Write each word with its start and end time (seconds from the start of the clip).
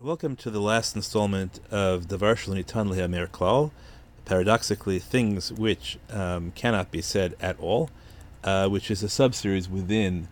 Welcome 0.00 0.36
to 0.36 0.50
the 0.52 0.60
last 0.60 0.94
installment 0.94 1.58
of 1.72 2.06
Davar 2.06 2.36
Shalinitan 2.36 2.88
Le'amer 2.88 3.26
Klal, 3.26 3.72
paradoxically, 4.24 5.00
things 5.00 5.52
which 5.52 5.98
um, 6.10 6.52
cannot 6.52 6.92
be 6.92 7.02
said 7.02 7.34
at 7.40 7.58
all, 7.58 7.90
uh, 8.44 8.68
which 8.68 8.92
is 8.92 9.02
a 9.02 9.08
subseries 9.08 9.68
within 9.68 10.28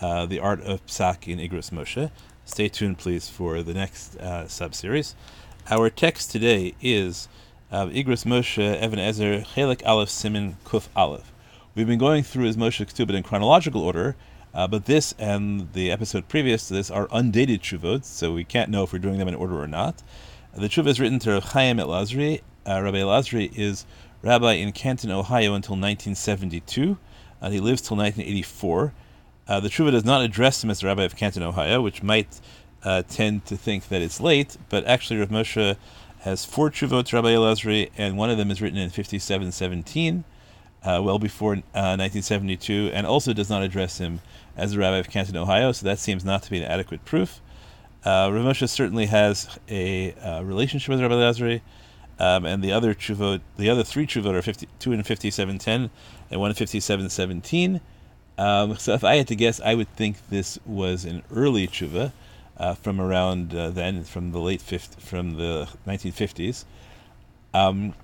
uh, 0.00 0.26
the 0.26 0.40
art 0.40 0.60
of 0.62 0.84
Psak 0.86 1.28
in 1.32 1.38
Igros 1.38 1.70
Moshe. 1.70 2.10
Stay 2.44 2.68
tuned, 2.68 2.98
please, 2.98 3.28
for 3.28 3.62
the 3.62 3.72
next 3.72 4.16
uh, 4.16 4.46
subseries. 4.46 5.14
Our 5.70 5.90
text 5.90 6.32
today 6.32 6.74
is 6.80 7.28
uh, 7.70 7.86
Igros 7.86 8.24
Moshe 8.24 8.82
Even 8.82 8.98
Ezer 8.98 9.42
Chelik 9.42 9.86
Aleph 9.86 10.10
Simin 10.10 10.56
Kuf 10.64 10.88
Aleph. 10.96 11.30
We've 11.76 11.86
been 11.86 12.00
going 12.00 12.24
through 12.24 12.46
his 12.46 12.56
Moshe 12.56 12.84
Ketubot 12.84 13.14
in 13.14 13.22
chronological 13.22 13.80
order, 13.80 14.16
uh, 14.54 14.68
but 14.68 14.84
this 14.84 15.14
and 15.18 15.72
the 15.72 15.90
episode 15.90 16.28
previous 16.28 16.68
to 16.68 16.74
this 16.74 16.90
are 16.90 17.08
undated 17.12 17.62
shuvot, 17.62 18.04
so 18.04 18.32
we 18.32 18.44
can't 18.44 18.70
know 18.70 18.84
if 18.84 18.92
we're 18.92 18.98
doing 19.00 19.18
them 19.18 19.28
in 19.28 19.34
order 19.34 19.60
or 19.60 19.66
not. 19.66 20.02
The 20.56 20.68
tshuva 20.68 20.86
is 20.86 21.00
written 21.00 21.18
to 21.20 21.32
Rav 21.32 21.44
Chaim 21.44 21.78
Elazri. 21.78 22.40
Uh, 22.66 22.80
Rabbi 22.80 22.98
Elazri 22.98 23.56
is 23.58 23.84
rabbi 24.22 24.52
in 24.52 24.72
Canton, 24.72 25.10
Ohio 25.10 25.54
until 25.54 25.74
1972. 25.74 26.96
Uh, 27.42 27.50
he 27.50 27.58
lives 27.58 27.82
till 27.82 27.96
1984. 27.96 28.94
Uh, 29.46 29.60
the 29.60 29.68
tshuva 29.68 29.90
does 29.90 30.04
not 30.04 30.22
address 30.22 30.62
him 30.62 30.70
as 30.70 30.80
the 30.80 30.86
rabbi 30.86 31.02
of 31.02 31.16
Canton, 31.16 31.42
Ohio, 31.42 31.82
which 31.82 32.02
might 32.02 32.40
uh, 32.84 33.02
tend 33.08 33.44
to 33.46 33.56
think 33.56 33.88
that 33.88 34.02
it's 34.02 34.20
late, 34.20 34.56
but 34.68 34.84
actually 34.86 35.18
Rav 35.18 35.30
Moshe 35.30 35.76
has 36.20 36.44
four 36.44 36.70
tshuvot 36.70 37.06
to 37.06 37.16
Rabbi 37.16 37.34
Elazri, 37.34 37.90
and 37.98 38.16
one 38.16 38.30
of 38.30 38.38
them 38.38 38.50
is 38.50 38.62
written 38.62 38.78
in 38.78 38.88
5717 38.88 40.24
uh, 40.84 41.00
well 41.02 41.18
before 41.18 41.52
uh, 41.52 41.96
1972, 41.96 42.90
and 42.92 43.06
also 43.06 43.32
does 43.32 43.50
not 43.50 43.62
address 43.62 43.98
him 43.98 44.20
as 44.56 44.74
a 44.74 44.78
rabbi 44.78 44.98
of 44.98 45.08
Canton, 45.08 45.36
Ohio. 45.36 45.72
So 45.72 45.86
that 45.86 45.98
seems 45.98 46.24
not 46.24 46.42
to 46.44 46.50
be 46.50 46.58
an 46.58 46.64
adequate 46.64 47.04
proof. 47.04 47.40
Uh, 48.04 48.30
Rav 48.32 48.44
Moshe 48.44 48.68
certainly 48.68 49.06
has 49.06 49.58
a 49.68 50.12
uh, 50.14 50.42
relationship 50.42 50.90
with 50.90 51.00
Rabbi 51.00 51.14
Lazari, 51.14 51.62
um, 52.18 52.44
and 52.44 52.62
the 52.62 52.70
other 52.70 52.94
chuvot, 52.94 53.40
the 53.56 53.70
other 53.70 53.82
three 53.82 54.06
chuvot 54.06 54.34
are 54.34 54.42
50, 54.42 54.68
two 54.78 54.92
in 54.92 55.02
5710 55.02 55.90
and 56.30 56.40
one 56.40 56.50
in 56.50 56.54
5717. 56.54 57.80
Um, 58.36 58.76
so 58.76 58.94
if 58.94 59.04
I 59.04 59.16
had 59.16 59.28
to 59.28 59.36
guess, 59.36 59.60
I 59.60 59.74
would 59.74 59.88
think 59.96 60.28
this 60.28 60.58
was 60.66 61.04
an 61.04 61.22
early 61.34 61.66
tshuva 61.66 62.12
uh, 62.56 62.74
from 62.74 63.00
around 63.00 63.54
uh, 63.54 63.70
then, 63.70 64.04
from 64.04 64.32
the 64.32 64.38
late 64.38 64.60
50, 64.60 65.00
from 65.00 65.36
the 65.36 65.68
1950s. 65.86 66.64
Um, 67.52 67.94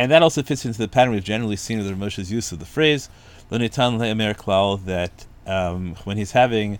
and 0.00 0.10
that 0.10 0.22
also 0.22 0.42
fits 0.42 0.64
into 0.64 0.78
the 0.78 0.88
pattern 0.88 1.12
we've 1.12 1.22
generally 1.22 1.56
seen 1.56 1.76
with 1.76 1.98
Moshe's 1.98 2.32
use 2.32 2.52
of 2.52 2.58
the 2.58 2.64
phrase 2.64 3.10
"L'nitan 3.50 3.98
le'amer 3.98 4.34
klal," 4.34 4.82
that 4.86 5.26
um, 5.46 5.94
when 6.04 6.16
he's 6.16 6.32
having 6.32 6.78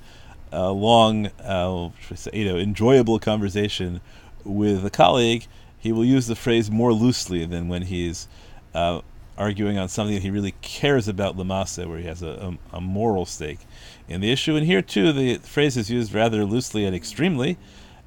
a 0.51 0.71
long, 0.71 1.27
uh, 1.45 1.91
you 2.33 2.47
know, 2.47 2.57
enjoyable 2.57 3.19
conversation 3.19 4.01
with 4.43 4.87
a 4.87 4.91
colleague, 4.91 5.47
he 5.79 5.93
will 5.93 6.05
use 6.05 6.29
the 6.29 6.35
phrase 6.35 6.71
more 6.71 6.95
loosely 6.95 7.45
than 7.45 7.69
when 7.69 7.83
he's 7.83 8.27
uh, 8.75 9.03
arguing 9.37 9.77
on 9.77 9.91
something 9.91 10.15
that 10.15 10.23
he 10.23 10.31
really 10.31 10.55
cares 10.62 11.07
about 11.07 11.37
lamasa, 11.37 11.87
where 11.87 11.99
he 11.99 12.07
has 12.07 12.23
a, 12.23 12.57
a, 12.73 12.77
a, 12.79 12.81
moral 12.81 13.27
stake 13.27 13.61
in 14.09 14.23
the 14.23 14.33
issue. 14.33 14.57
And 14.57 14.65
here 14.65 14.81
too, 14.81 15.12
the 15.12 15.37
phrase 15.37 15.77
is 15.77 15.91
used 15.91 16.15
rather 16.15 16.47
loosely 16.47 16.87
and 16.87 16.97
extremely. 16.97 17.59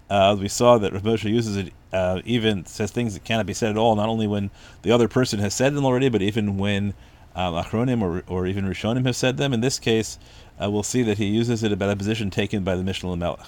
Uh, 0.10 0.36
we 0.40 0.48
saw 0.48 0.78
that 0.78 0.94
Rav 0.94 1.04
Moshe 1.04 1.30
uses 1.30 1.58
it 1.58 1.74
uh, 1.92 2.22
even 2.26 2.66
says 2.66 2.92
things 2.92 3.14
that 3.14 3.24
cannot 3.24 3.46
be 3.46 3.54
said 3.54 3.72
at 3.72 3.78
all, 3.78 3.96
not 3.96 4.10
only 4.10 4.28
when 4.28 4.52
the 4.82 4.92
other 4.92 5.08
person 5.08 5.40
has 5.40 5.54
said 5.54 5.74
them 5.74 5.86
already, 5.86 6.10
but 6.10 6.22
even 6.22 6.58
when 6.58 6.94
um, 7.36 7.54
Achronim 7.54 8.02
or, 8.02 8.24
or 8.28 8.46
even 8.48 8.66
Rishonim 8.66 9.06
have 9.06 9.16
said 9.16 9.38
them. 9.38 9.54
In 9.54 9.62
this 9.62 9.80
case, 9.80 10.20
uh, 10.62 10.70
we'll 10.70 10.84
see 10.84 11.04
that 11.04 11.18
he 11.18 11.26
uses 11.26 11.64
it 11.64 11.72
about 11.72 11.90
a 11.90 11.96
position 11.96 12.30
taken 12.30 12.64
by 12.64 12.76
the 12.76 12.84
Mishnah 12.84 13.16
Melech. 13.16 13.40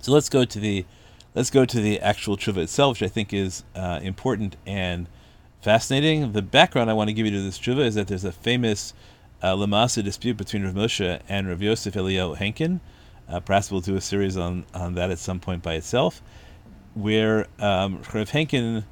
So 0.00 0.12
let's 0.12 0.28
go 0.28 0.44
to 0.44 0.58
the 0.58 0.84
let's 1.34 1.50
go 1.50 1.64
to 1.64 1.80
the 1.80 2.00
actual 2.00 2.36
tshuva 2.36 2.58
itself, 2.58 3.00
which 3.00 3.08
I 3.08 3.12
think 3.12 3.32
is 3.32 3.64
uh, 3.74 4.00
important 4.02 4.56
and 4.66 5.06
fascinating. 5.60 6.32
The 6.32 6.42
background 6.42 6.90
I 6.90 6.94
want 6.94 7.08
to 7.08 7.14
give 7.14 7.26
you 7.26 7.32
to 7.32 7.42
this 7.42 7.58
tshuva 7.58 7.84
is 7.84 7.94
that 7.96 8.08
there's 8.08 8.24
a 8.24 8.32
famous 8.32 8.94
uh, 9.42 9.54
Lamasa 9.54 10.02
dispute 10.02 10.36
between 10.36 10.64
Rav 10.64 10.74
Moshe 10.74 11.20
and 11.28 11.48
Rav 11.48 11.62
Yosef 11.62 11.94
Eliyahu 11.94 12.36
Henkin. 12.38 12.80
Uh, 13.30 13.40
perhaps 13.40 13.70
we'll 13.70 13.80
do 13.80 13.96
a 13.96 14.00
series 14.00 14.36
on, 14.36 14.64
on 14.74 14.94
that 14.94 15.10
at 15.10 15.18
some 15.18 15.38
point 15.38 15.62
by 15.62 15.74
itself 15.74 16.20
where 16.94 17.46
um, 17.58 18.02
Henkin 18.02 18.84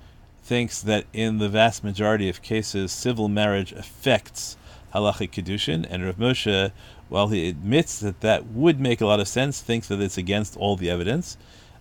thinks 0.43 0.81
that 0.82 1.04
in 1.12 1.38
the 1.38 1.49
vast 1.49 1.84
majority 1.84 2.28
of 2.28 2.43
cases, 2.43 2.93
civil 2.93 3.28
marriage 3.28 3.72
affects 3.72 4.56
halachic 4.94 5.31
kedushin, 5.31 5.87
and 5.88 6.04
Rav 6.04 6.16
Moshe, 6.16 6.72
while 7.09 7.28
he 7.28 7.49
admits 7.49 7.99
that 8.00 8.21
that 8.21 8.47
would 8.47 8.81
make 8.81 9.00
a 9.00 9.06
lot 9.06 9.21
of 9.21 9.28
sense, 9.28 9.60
thinks 9.60 9.88
that 9.88 10.00
it's 10.00 10.16
against 10.16 10.56
all 10.56 10.76
the 10.76 10.91
evidence. 10.91 11.37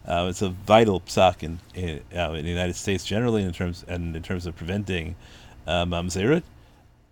Uh, 0.06 0.28
it's 0.30 0.42
a 0.42 0.50
vital 0.50 1.02
psak 1.02 1.44
in, 1.44 1.60
in, 1.74 2.02
uh, 2.18 2.32
in, 2.32 2.44
the 2.44 2.50
United 2.50 2.76
States 2.76 3.06
generally, 3.06 3.44
in 3.44 3.52
terms 3.52 3.84
and 3.88 4.16
in 4.16 4.24
terms 4.24 4.46
of 4.46 4.56
preventing 4.56 5.16
uh, 5.66 5.86
mamzerut, 5.86 6.44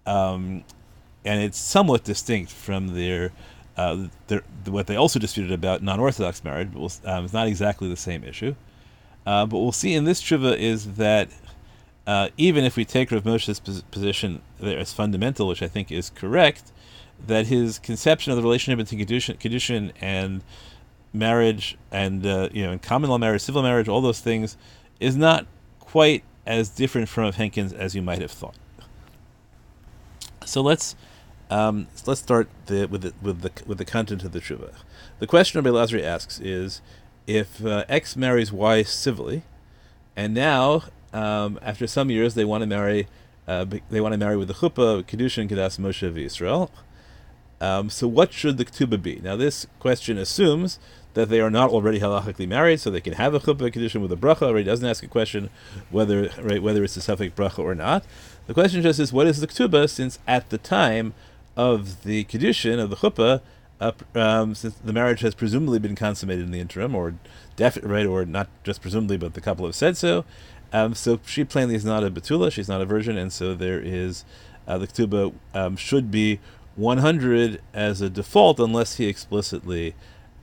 um, 0.06 0.64
and 1.26 1.42
it's 1.42 1.58
somewhat 1.58 2.04
distinct 2.04 2.52
from 2.52 2.90
their, 2.90 3.32
uh, 3.78 4.08
what 4.66 4.88
they 4.88 4.96
also 4.96 5.20
disputed 5.20 5.52
about 5.52 5.84
non-orthodox 5.84 6.44
marriage. 6.44 6.70
But 6.74 7.00
um, 7.06 7.26
it's 7.26 7.34
not 7.34 7.48
exactly 7.48 7.90
the 7.90 7.98
same 7.98 8.24
issue. 8.24 8.56
Uh, 9.26 9.46
but 9.46 9.58
we'll 9.60 9.72
see 9.72 9.94
in 9.94 10.06
this 10.06 10.22
tshuva 10.22 10.58
is 10.58 10.96
that 10.96 11.30
uh, 12.06 12.30
even 12.38 12.64
if 12.64 12.76
we 12.76 12.86
take 12.86 13.12
Rav 13.12 13.26
Moshe's 13.26 13.60
position 13.60 14.42
there 14.60 14.78
as 14.78 14.94
fundamental, 14.94 15.48
which 15.48 15.64
I 15.64 15.68
think 15.68 15.92
is 15.92 16.12
correct, 16.12 16.72
that 17.26 17.48
his 17.48 17.80
conception 17.80 18.32
of 18.32 18.38
the 18.38 18.44
relationship 18.44 18.78
between 18.78 19.06
kedushin 19.06 19.92
and 20.00 20.44
marriage 21.14 21.78
and 21.92 22.26
uh, 22.26 22.50
you 22.52 22.64
know, 22.64 22.74
in 22.74 22.80
common 22.80 23.10
law 23.10 23.18
marriage, 23.18 23.42
civil 23.42 23.64
marriage, 23.64 23.88
all 23.88 24.02
those 24.02 24.20
things, 24.20 24.58
is 25.00 25.16
not 25.16 25.48
quite 25.80 26.24
as 26.46 26.70
different 26.70 27.10
from 27.10 27.32
Henkin's 27.32 27.74
as 27.74 27.96
you 27.96 28.02
might 28.02 28.22
have 28.22 28.32
thought. 28.32 28.56
So 30.46 30.62
let's 30.62 30.96
um, 31.50 31.88
let's 32.06 32.22
start 32.22 32.50
the, 32.66 32.88
with 32.88 33.02
the 33.02 33.14
with 33.22 33.42
the 33.42 33.52
with 33.66 33.78
the 33.78 33.86
content 33.86 34.24
of 34.24 34.32
the 34.32 34.40
tshuva. 34.40 34.74
The 35.20 35.28
question 35.28 35.64
Rabbi 35.64 35.76
Lazari 35.76 36.04
asks 36.04 36.40
is 36.40 36.82
if 37.28 37.64
uh, 37.66 37.86
X 37.88 38.16
marries 38.16 38.52
Y 38.52 38.84
civilly, 38.84 39.44
and 40.16 40.34
now 40.34 40.84
um, 41.14 41.60
after 41.62 41.88
some 41.88 42.10
years 42.10 42.34
they 42.34 42.46
want 42.46 42.62
to 42.62 42.68
marry, 42.68 43.08
uh, 43.48 43.66
they 43.90 44.02
want 44.02 44.14
to 44.14 44.18
marry 44.18 44.38
with 44.38 44.48
the 44.48 44.56
chuppah, 44.56 45.04
kedushin, 45.04 45.50
kedas 45.50 45.80
Moshe 45.80 46.06
of 46.06 46.18
Israel. 46.18 46.72
Um, 47.62 47.90
so 47.90 48.08
what 48.08 48.34
should 48.34 48.58
the 48.58 48.66
ketubah 48.66 49.02
be? 49.02 49.22
Now 49.24 49.36
this 49.36 49.66
question 49.80 50.18
assumes 50.18 50.78
that 51.14 51.30
they 51.30 51.40
are 51.40 51.50
not 51.50 51.70
already 51.70 52.00
halachically 52.00 52.48
married, 52.48 52.82
so 52.82 52.92
they 52.92 53.02
can 53.02 53.14
have 53.14 53.34
a 53.34 53.40
chuppah 53.40 53.72
kedushin 53.72 54.02
with 54.02 54.12
a 54.12 54.18
bracha. 54.18 54.44
Already 54.44 54.66
doesn't 54.66 54.88
ask 54.88 55.04
a 55.04 55.08
question 55.08 55.50
whether 55.90 56.30
right, 56.42 56.62
whether 56.62 56.84
it's 56.84 56.98
a 56.98 57.00
safek 57.00 57.32
bracha 57.34 57.60
or 57.60 57.76
not. 57.76 58.04
The 58.48 58.54
question 58.54 58.82
just 58.82 59.00
is 59.00 59.14
what 59.14 59.26
is 59.28 59.40
the 59.40 59.48
ketubah, 59.48 59.90
since 59.90 60.20
at 60.28 60.50
the 60.50 60.58
time 60.58 61.14
of 61.56 62.04
the 62.04 62.26
kedushin 62.26 62.80
of 62.80 62.90
the 62.90 62.96
chuppah 62.98 63.42
um, 63.80 64.56
since 64.56 64.76
the 64.76 64.94
marriage 64.94 65.22
has 65.22 65.36
presumably 65.36 65.80
been 65.80 65.96
consummated 65.96 66.46
in 66.46 66.52
the 66.52 66.60
interim, 66.60 66.96
or 66.96 67.16
def- 67.56 67.78
right, 67.84 68.06
or 68.06 68.26
not 68.26 68.48
just 68.64 68.82
presumably, 68.82 69.18
but 69.18 69.34
the 69.34 69.42
couple 69.42 69.66
have 69.66 69.76
said 69.76 69.98
so. 69.98 70.26
Um, 70.72 70.94
so 70.94 71.20
she 71.26 71.44
plainly 71.44 71.76
is 71.76 71.86
not 71.86 72.04
a 72.04 72.10
betula; 72.10 72.52
she's 72.52 72.70
not 72.70 72.82
a 72.82 72.86
virgin, 72.86 73.18
and 73.18 73.32
so 73.32 73.54
there 73.54 73.80
is 73.80 74.26
uh, 74.68 74.78
the 74.78 74.88
ketubah 74.88 75.34
um, 75.54 75.76
should 75.76 76.10
be 76.10 76.40
100 76.76 77.62
as 77.74 78.02
a 78.02 78.10
default, 78.10 78.60
unless 78.60 78.96
he 78.96 79.08
explicitly, 79.08 79.96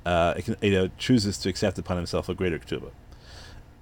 uh, 0.07 0.35
you 0.61 0.71
know, 0.71 0.89
chooses 0.99 1.39
to 1.39 1.49
accept 1.49 1.79
upon 1.79 1.97
himself 1.97 2.29
a 2.29 2.35
greater 2.35 2.59
ketubah. 2.59 2.93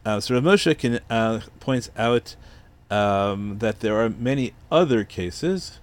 Uh, 0.05 0.19
so 0.19 0.35
Rav 0.35 0.45
Moshe 0.45 0.79
can, 0.79 1.01
uh, 1.11 1.41
points 1.61 1.91
out 1.97 2.35
um, 2.91 3.59
that 3.59 3.81
there 3.81 4.01
are 4.01 4.09
many 4.09 4.55
other 4.71 5.05
cases 5.05 5.79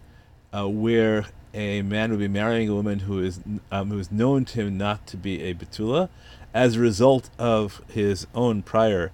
uh, 0.51 0.67
where 0.67 1.25
a 1.53 1.81
man 1.81 2.11
would 2.11 2.19
be 2.19 2.27
marrying 2.27 2.69
a 2.69 2.75
woman 2.75 2.99
who 2.99 3.19
is 3.19 3.39
um, 3.71 3.89
who 3.89 3.99
is 3.99 4.11
known 4.11 4.45
to 4.45 4.61
him 4.61 4.77
not 4.77 5.07
to 5.07 5.17
be 5.17 5.43
a 5.43 5.53
betula, 5.53 6.09
as 6.53 6.75
a 6.75 6.79
result 6.79 7.29
of 7.37 7.81
his 7.89 8.27
own 8.33 8.61
prior 8.61 9.11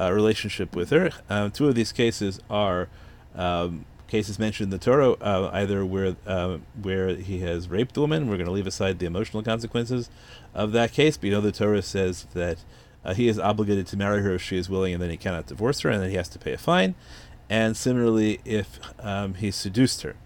uh, 0.00 0.12
relationship 0.12 0.74
with 0.74 0.90
her. 0.90 1.10
Um, 1.28 1.50
two 1.50 1.68
of 1.68 1.74
these 1.74 1.92
cases 1.92 2.40
are 2.50 2.88
um, 3.34 3.84
cases 4.08 4.38
mentioned 4.38 4.72
in 4.72 4.78
the 4.78 4.84
Torah, 4.84 5.12
uh, 5.12 5.50
either 5.52 5.84
where 5.84 6.16
uh, 6.26 6.58
where 6.80 7.16
he 7.16 7.40
has 7.40 7.68
raped 7.68 7.94
the 7.94 8.00
woman. 8.00 8.28
We're 8.28 8.36
going 8.36 8.46
to 8.46 8.52
leave 8.52 8.66
aside 8.66 8.98
the 8.98 9.06
emotional 9.06 9.42
consequences 9.42 10.10
of 10.54 10.72
that 10.72 10.92
case, 10.92 11.16
but 11.16 11.26
you 11.26 11.32
know 11.32 11.40
the 11.40 11.52
Torah 11.52 11.82
says 11.82 12.26
that 12.34 12.58
uh, 13.04 13.14
he 13.14 13.28
is 13.28 13.38
obligated 13.38 13.86
to 13.88 13.96
marry 13.96 14.22
her 14.22 14.34
if 14.34 14.42
she 14.42 14.56
is 14.56 14.68
willing, 14.68 14.94
and 14.94 15.02
then 15.02 15.10
he 15.10 15.16
cannot 15.16 15.46
divorce 15.46 15.80
her, 15.80 15.90
and 15.90 16.02
then 16.02 16.10
he 16.10 16.16
has 16.16 16.28
to 16.30 16.38
pay 16.38 16.52
a 16.52 16.58
fine. 16.58 16.94
And 17.50 17.76
similarly, 17.76 18.40
if 18.44 18.78
um, 19.00 19.34
he 19.34 19.50
seduced 19.50 20.02
her. 20.02 20.16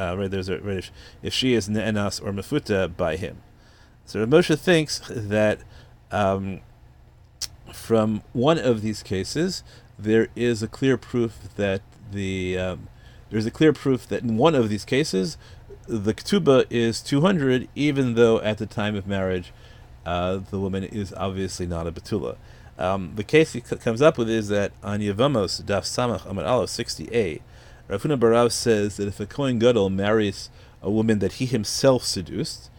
Uh, 0.00 0.16
right, 0.16 0.30
there's 0.30 0.48
a 0.48 0.58
right, 0.60 0.90
if, 1.22 1.34
she 1.34 1.52
is 1.52 1.68
ne'enas 1.68 2.20
or 2.24 2.32
mefuta 2.32 2.96
by 2.96 3.16
him. 3.16 3.42
So 4.06 4.24
Moshe 4.24 4.58
thinks 4.58 5.02
that 5.10 5.58
um, 6.10 6.60
from 7.72 8.22
one 8.32 8.58
of 8.58 8.80
these 8.80 9.02
cases, 9.02 9.62
there 9.98 10.28
is 10.34 10.62
a 10.62 10.68
clear 10.68 10.96
proof 10.96 11.54
that 11.56 11.82
the 12.10 12.58
um, 12.58 12.88
there's 13.28 13.44
a 13.44 13.50
clear 13.50 13.74
proof 13.74 14.08
that 14.08 14.22
in 14.22 14.38
one 14.38 14.54
of 14.54 14.70
these 14.70 14.86
cases, 14.86 15.36
the 15.86 16.14
ketubah 16.14 16.64
is 16.70 17.02
200, 17.02 17.68
even 17.74 18.14
though 18.14 18.40
at 18.40 18.56
the 18.56 18.66
time 18.66 18.96
of 18.96 19.06
marriage, 19.06 19.52
uh, 20.06 20.38
the 20.50 20.58
woman 20.58 20.82
is 20.82 21.12
obviously 21.14 21.66
not 21.66 21.86
a 21.86 21.92
betula. 21.92 22.36
Um, 22.78 23.12
the 23.16 23.24
case 23.24 23.52
he 23.52 23.60
c- 23.60 23.76
comes 23.76 24.00
up 24.00 24.16
with 24.16 24.30
is 24.30 24.48
that 24.48 24.72
on 24.82 25.00
Yevamos 25.00 25.62
Daf 25.62 25.82
Samach 25.82 26.24
Amar 26.24 26.46
Aleph 26.46 26.70
60a, 26.70 27.42
Rav 27.90 28.02
Barav 28.02 28.52
says 28.52 28.98
that 28.98 29.08
if 29.08 29.18
a 29.18 29.26
Kohen 29.26 29.58
Gadol 29.58 29.90
marries 29.90 30.48
a 30.80 30.88
woman 30.88 31.18
that 31.18 31.34
he 31.34 31.46
himself 31.46 32.04
seduced, 32.04 32.70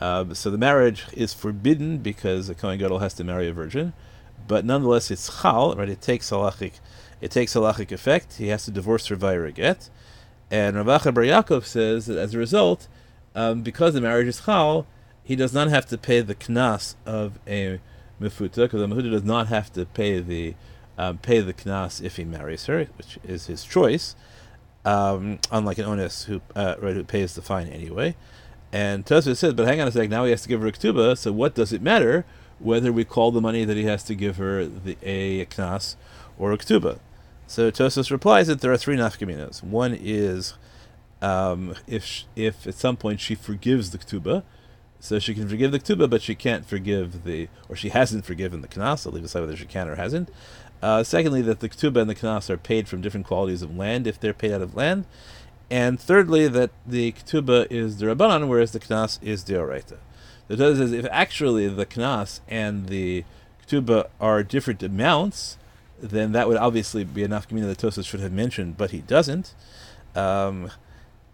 um, 0.00 0.34
so 0.34 0.50
the 0.50 0.58
marriage 0.58 1.06
is 1.12 1.32
forbidden 1.32 1.98
because 1.98 2.48
a 2.48 2.54
Kohen 2.54 2.78
Gadol 2.78 2.98
has 2.98 3.14
to 3.14 3.24
marry 3.24 3.48
a 3.48 3.52
virgin, 3.52 3.92
but 4.48 4.64
nonetheless 4.64 5.10
it's 5.10 5.40
chal, 5.40 5.76
right? 5.76 5.88
It 5.88 6.00
takes 6.00 6.30
halachic, 6.30 6.72
it 7.20 7.30
takes 7.30 7.54
halachic 7.54 7.92
effect. 7.92 8.34
He 8.34 8.48
has 8.48 8.64
to 8.64 8.72
divorce 8.72 9.06
her 9.06 9.14
via 9.14 9.40
a 9.44 9.52
get, 9.52 9.88
and 10.50 10.76
Rav 10.76 11.02
Acha 11.02 11.14
Bar 11.14 11.24
Yaakov 11.24 11.64
says 11.64 12.06
that 12.06 12.18
as 12.18 12.34
a 12.34 12.38
result, 12.38 12.88
um, 13.36 13.62
because 13.62 13.94
the 13.94 14.00
marriage 14.00 14.26
is 14.26 14.42
chal, 14.46 14.84
he 15.22 15.36
does 15.36 15.54
not 15.54 15.68
have 15.68 15.86
to 15.86 15.96
pay 15.96 16.22
the 16.22 16.34
knas 16.34 16.96
of 17.06 17.38
a 17.46 17.78
mefuta, 18.20 18.56
because 18.56 18.80
the 18.80 18.88
mefuta 18.88 19.12
does 19.12 19.24
not 19.24 19.46
have 19.46 19.72
to 19.74 19.86
pay 19.86 20.18
the 20.18 20.54
um, 20.98 21.18
pay 21.18 21.40
the 21.40 21.54
knas 21.54 22.02
if 22.02 22.16
he 22.16 22.24
marries 22.24 22.66
her, 22.66 22.86
which 22.96 23.18
is 23.22 23.46
his 23.46 23.62
choice. 23.62 24.16
Um, 24.86 25.40
unlike 25.50 25.78
an 25.78 25.84
onus 25.86 26.26
who 26.26 26.40
uh, 26.54 26.76
right, 26.80 26.94
who 26.94 27.02
pays 27.02 27.34
the 27.34 27.42
fine 27.42 27.66
anyway. 27.66 28.14
And 28.72 29.04
Tosfos 29.04 29.38
says, 29.38 29.54
but 29.54 29.66
hang 29.66 29.80
on 29.80 29.88
a 29.88 29.90
sec, 29.90 30.08
now 30.08 30.24
he 30.24 30.30
has 30.30 30.42
to 30.42 30.48
give 30.48 30.60
her 30.60 30.68
a 30.68 30.72
ketubah, 30.72 31.18
so 31.18 31.32
what 31.32 31.56
does 31.56 31.72
it 31.72 31.82
matter 31.82 32.24
whether 32.60 32.92
we 32.92 33.04
call 33.04 33.32
the 33.32 33.40
money 33.40 33.64
that 33.64 33.76
he 33.76 33.84
has 33.84 34.04
to 34.04 34.14
give 34.14 34.36
her 34.36 34.64
the 34.64 34.96
a 35.02 35.44
knas 35.46 35.96
or 36.38 36.52
a 36.52 36.58
ketubah? 36.58 37.00
So 37.48 37.72
Tosfos 37.72 38.12
replies 38.12 38.46
that 38.46 38.60
there 38.60 38.72
are 38.72 38.76
three 38.76 38.96
nafkaminas. 38.96 39.60
One 39.60 39.92
is 40.00 40.54
um, 41.20 41.74
if 41.88 42.22
if 42.36 42.64
at 42.66 42.74
some 42.74 42.96
point 42.96 43.18
she 43.20 43.34
forgives 43.34 43.90
the 43.90 43.98
ketubah, 43.98 44.44
so 45.00 45.18
she 45.18 45.34
can 45.34 45.48
forgive 45.48 45.72
the 45.72 45.80
ketubah, 45.80 46.08
but 46.08 46.22
she 46.22 46.34
can't 46.36 46.64
forgive 46.64 47.24
the, 47.24 47.48
or 47.68 47.76
she 47.76 47.88
hasn't 47.88 48.24
forgiven 48.24 48.60
the 48.60 48.68
knas. 48.68 49.04
I'll 49.04 49.12
leave 49.12 49.24
aside 49.24 49.40
whether 49.40 49.56
she 49.56 49.66
can 49.66 49.88
or 49.88 49.96
hasn't. 49.96 50.30
Uh, 50.82 51.02
secondly, 51.02 51.42
that 51.42 51.60
the 51.60 51.68
ketubah 51.68 52.02
and 52.02 52.10
the 52.10 52.14
knas 52.14 52.50
are 52.50 52.56
paid 52.56 52.86
from 52.88 53.00
different 53.00 53.26
qualities 53.26 53.62
of 53.62 53.76
land 53.76 54.06
if 54.06 54.20
they're 54.20 54.34
paid 54.34 54.52
out 54.52 54.62
of 54.62 54.74
land. 54.74 55.06
And 55.70 55.98
thirdly, 55.98 56.46
that 56.48 56.70
the 56.86 57.12
ketubah 57.12 57.66
is 57.70 57.98
the 57.98 58.06
rabbanon, 58.06 58.46
whereas 58.48 58.72
the 58.72 58.80
knas 58.80 59.18
is 59.22 59.44
the 59.44 59.54
oraita. 59.54 59.96
The 60.48 60.56
Torah 60.56 60.76
says 60.76 60.92
if 60.92 61.06
actually 61.10 61.66
the 61.68 61.86
knas 61.86 62.40
and 62.46 62.86
the 62.86 63.24
ketubah 63.66 64.08
are 64.20 64.42
different 64.42 64.82
amounts, 64.82 65.58
then 66.00 66.32
that 66.32 66.46
would 66.46 66.58
obviously 66.58 67.04
be 67.04 67.22
enough 67.22 67.48
community 67.48 67.74
that 67.74 67.84
Tosfos 67.84 68.06
should 68.06 68.20
have 68.20 68.32
mentioned, 68.32 68.76
but 68.76 68.90
he 68.90 69.00
doesn't. 69.00 69.54
Um, 70.14 70.70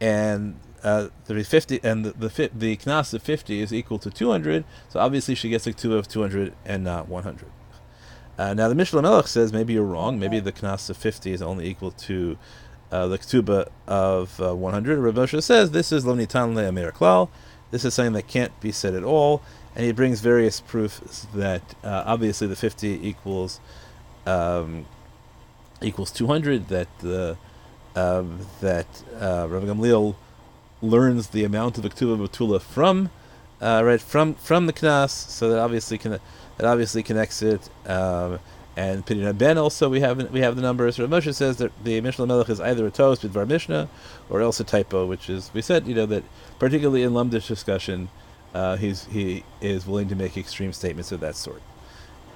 and 0.00 0.58
uh, 0.82 1.08
the 1.26 1.44
fifty 1.44 1.78
and 1.82 2.04
the 2.04 2.12
the, 2.12 2.50
the 2.54 2.76
knas 2.78 3.12
of 3.12 3.22
fifty 3.22 3.60
is 3.60 3.72
equal 3.72 3.98
to 3.98 4.10
two 4.10 4.30
hundred, 4.30 4.64
so 4.88 5.00
obviously 5.00 5.34
she 5.34 5.48
gets 5.48 5.66
a 5.66 5.72
ketubah 5.72 5.98
of 5.98 6.08
two 6.08 6.22
hundred 6.22 6.54
and 6.64 6.84
not 6.84 7.08
one 7.08 7.24
hundred. 7.24 7.50
Uh, 8.38 8.54
now 8.54 8.68
the 8.68 8.74
Mishnah 8.74 9.02
Melech 9.02 9.26
says 9.26 9.52
maybe 9.52 9.74
you're 9.74 9.84
wrong. 9.84 10.18
Maybe 10.18 10.40
the 10.40 10.52
knas 10.52 10.88
of 10.88 10.96
50 10.96 11.32
is 11.32 11.42
only 11.42 11.68
equal 11.68 11.90
to 11.92 12.38
uh, 12.90 13.06
the 13.06 13.18
ketubah 13.18 13.68
of 13.86 14.40
uh, 14.40 14.54
100. 14.54 14.98
Rav 14.98 15.14
Moshe 15.14 15.42
says 15.42 15.70
this 15.70 15.92
is 15.92 16.06
lo 16.06 16.14
nitan 16.14 16.54
le'amir 16.54 16.92
klal. 16.92 17.28
This 17.70 17.84
is 17.84 17.94
something 17.94 18.12
that 18.14 18.28
can't 18.28 18.58
be 18.60 18.70
said 18.70 18.94
at 18.94 19.02
all, 19.02 19.42
and 19.74 19.84
he 19.84 19.92
brings 19.92 20.20
various 20.20 20.60
proofs 20.60 21.26
that 21.34 21.62
uh, 21.82 22.04
obviously 22.06 22.46
the 22.46 22.56
50 22.56 23.06
equals 23.06 23.60
um, 24.26 24.86
equals 25.80 26.10
200. 26.10 26.68
That 26.68 26.88
the 27.00 27.36
um, 27.96 28.40
that 28.60 29.02
uh, 29.18 29.46
Rav 29.48 29.64
Gamliel 29.64 30.16
learns 30.82 31.28
the 31.28 31.44
amount 31.44 31.76
of 31.76 31.82
the 31.82 31.90
ketubah 31.90 32.30
Tula 32.30 32.60
from 32.60 33.10
uh, 33.62 33.82
right 33.84 34.00
from 34.00 34.34
from 34.34 34.66
the 34.66 34.72
knas, 34.72 35.10
so 35.10 35.48
that 35.48 35.58
obviously 35.58 35.96
can 35.96 36.12
that 36.12 36.66
obviously 36.66 37.02
connects 37.02 37.40
it. 37.42 37.68
Um, 37.86 38.40
and 38.74 39.04
Pidyon 39.04 39.36
Ben 39.36 39.58
also 39.58 39.88
we 39.88 40.00
have 40.00 40.30
we 40.32 40.40
have 40.40 40.56
the 40.56 40.62
numbers. 40.62 40.98
Rav 40.98 41.08
Moshe 41.08 41.34
says 41.34 41.58
that 41.58 41.72
the 41.84 42.00
Mishnah 42.00 42.26
Melech 42.26 42.48
is 42.48 42.60
either 42.60 42.86
a 42.86 42.90
toast 42.90 43.22
with 43.22 43.32
Var 43.32 43.46
Mishnah 43.46 43.88
or 44.30 44.40
else 44.40 44.60
a 44.60 44.64
typo, 44.64 45.06
which 45.06 45.28
is 45.30 45.50
we 45.54 45.62
said 45.62 45.86
you 45.86 45.94
know 45.94 46.06
that 46.06 46.24
particularly 46.58 47.02
in 47.02 47.12
Lumdish 47.12 47.46
discussion, 47.46 48.08
uh, 48.54 48.76
he's 48.76 49.04
he 49.06 49.44
is 49.60 49.86
willing 49.86 50.08
to 50.08 50.16
make 50.16 50.36
extreme 50.36 50.72
statements 50.72 51.12
of 51.12 51.20
that 51.20 51.36
sort. 51.36 51.62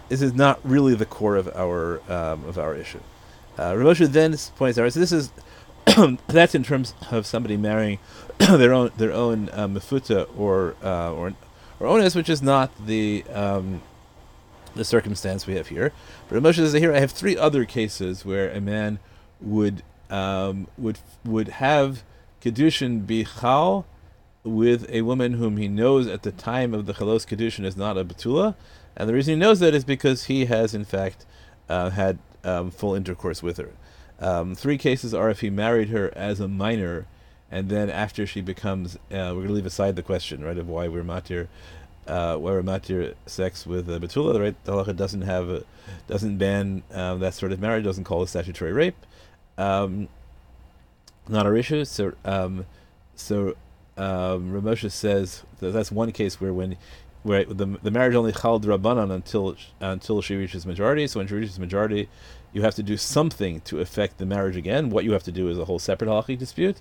This 0.08 0.22
is 0.22 0.34
not 0.34 0.60
really 0.62 0.94
the 0.94 1.06
core 1.06 1.36
of 1.36 1.48
our 1.56 2.00
um, 2.10 2.44
of 2.44 2.58
our 2.58 2.74
issue. 2.74 3.00
Uh, 3.58 3.74
Rav 3.76 3.96
Moshe 3.96 4.06
then 4.06 4.36
points 4.56 4.78
out 4.78 4.92
so 4.92 5.00
this 5.00 5.12
is 5.12 5.32
that's 6.26 6.54
in 6.54 6.62
terms 6.62 6.94
of 7.10 7.24
somebody 7.26 7.56
marrying 7.56 7.98
their 8.58 8.72
own 8.72 8.90
their 8.96 9.12
own 9.12 9.48
uh, 9.52 9.66
mefuta 9.66 10.28
or 10.38 10.76
uh, 10.82 11.12
or 11.12 11.34
or 11.80 11.86
onus, 11.86 12.14
which 12.14 12.28
is 12.28 12.42
not 12.42 12.70
the 12.86 13.24
um, 13.32 13.82
the 14.74 14.84
circumstance 14.84 15.46
we 15.46 15.54
have 15.54 15.68
here. 15.68 15.92
But 16.28 16.42
Moshe 16.42 16.56
says 16.56 16.72
here 16.72 16.94
I 16.94 17.00
have 17.00 17.10
three 17.10 17.36
other 17.36 17.64
cases 17.64 18.24
where 18.24 18.50
a 18.50 18.60
man 18.60 18.98
would 19.40 19.82
um, 20.10 20.68
would 20.76 20.98
would 21.24 21.48
have 21.48 22.02
kedushin 22.40 23.06
be 23.06 23.24
chal 23.40 23.86
with 24.44 24.88
a 24.90 25.02
woman 25.02 25.34
whom 25.34 25.56
he 25.56 25.66
knows 25.66 26.06
at 26.06 26.22
the 26.22 26.32
time 26.32 26.72
of 26.72 26.86
the 26.86 26.94
chalos 26.94 27.26
kedushin 27.26 27.64
is 27.64 27.76
not 27.76 27.98
a 27.98 28.04
betula, 28.04 28.54
and 28.96 29.08
the 29.08 29.14
reason 29.14 29.34
he 29.34 29.40
knows 29.40 29.60
that 29.60 29.74
is 29.74 29.84
because 29.84 30.24
he 30.24 30.44
has 30.44 30.74
in 30.74 30.84
fact 30.84 31.26
uh, 31.68 31.90
had 31.90 32.18
um, 32.44 32.70
full 32.70 32.94
intercourse 32.94 33.42
with 33.42 33.56
her. 33.56 33.70
Um, 34.20 34.54
three 34.54 34.78
cases 34.78 35.12
are 35.12 35.28
if 35.28 35.40
he 35.40 35.50
married 35.50 35.88
her 35.88 36.12
as 36.16 36.40
a 36.40 36.48
minor, 36.48 37.06
and 37.50 37.68
then 37.68 37.90
after 37.90 38.26
she 38.26 38.40
becomes, 38.40 38.96
uh, 38.96 38.98
we're 39.10 39.34
going 39.34 39.48
to 39.48 39.52
leave 39.54 39.66
aside 39.66 39.96
the 39.96 40.02
question, 40.02 40.42
right, 40.42 40.58
of 40.58 40.68
why 40.68 40.88
we're 40.88 41.04
matir 41.04 41.48
uh, 42.06 42.36
we're 42.38 42.62
matir 42.62 43.14
sex 43.26 43.66
with 43.66 43.88
a 43.90 43.98
betula, 43.98 44.38
right? 44.40 44.64
The 44.64 44.72
halacha 44.72 44.96
doesn't 44.96 45.22
have, 45.22 45.48
a, 45.48 45.64
doesn't 46.06 46.38
ban 46.38 46.82
um, 46.92 47.20
that 47.20 47.34
sort 47.34 47.52
of 47.52 47.60
marriage, 47.60 47.84
doesn't 47.84 48.04
call 48.04 48.22
it 48.22 48.28
statutory 48.28 48.72
rape. 48.72 48.96
Um, 49.58 50.08
not 51.28 51.46
a 51.46 51.54
issue. 51.56 51.84
So, 51.84 52.12
um, 52.24 52.66
so 53.14 53.56
um, 53.96 54.52
Ramosha 54.52 54.90
says 54.90 55.42
that 55.58 55.72
that's 55.72 55.90
one 55.90 56.12
case 56.12 56.40
where 56.40 56.52
when, 56.52 56.76
where 57.22 57.44
the 57.44 57.66
the 57.82 57.90
marriage 57.90 58.14
only 58.14 58.30
chal 58.32 58.60
rabbanan 58.60 59.10
until 59.10 59.56
until 59.80 60.22
she 60.22 60.36
reaches 60.36 60.64
majority. 60.64 61.06
So 61.08 61.18
when 61.18 61.26
she 61.26 61.34
reaches 61.34 61.58
majority, 61.58 62.08
you 62.52 62.62
have 62.62 62.76
to 62.76 62.82
do 62.82 62.96
something 62.96 63.60
to 63.62 63.80
affect 63.80 64.18
the 64.18 64.26
marriage 64.26 64.56
again. 64.56 64.90
What 64.90 65.04
you 65.04 65.12
have 65.12 65.24
to 65.24 65.32
do 65.32 65.48
is 65.48 65.58
a 65.58 65.64
whole 65.64 65.80
separate 65.80 66.08
halachic 66.08 66.38
dispute. 66.38 66.80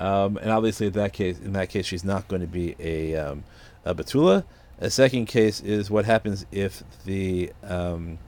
Um, 0.00 0.36
and 0.38 0.50
obviously, 0.50 0.88
in 0.88 0.92
that 0.94 1.12
case, 1.12 1.38
in 1.38 1.52
that 1.52 1.68
case, 1.68 1.86
she's 1.86 2.04
not 2.04 2.28
going 2.28 2.42
to 2.42 2.48
be 2.48 2.74
a 2.78 3.16
um, 3.16 3.44
a 3.84 3.94
betula. 3.94 4.44
A 4.80 4.90
second 4.90 5.26
case 5.26 5.60
is 5.60 5.90
what 5.90 6.04
happens 6.04 6.46
if 6.50 6.82
the 7.04 7.52
um, 7.62 8.18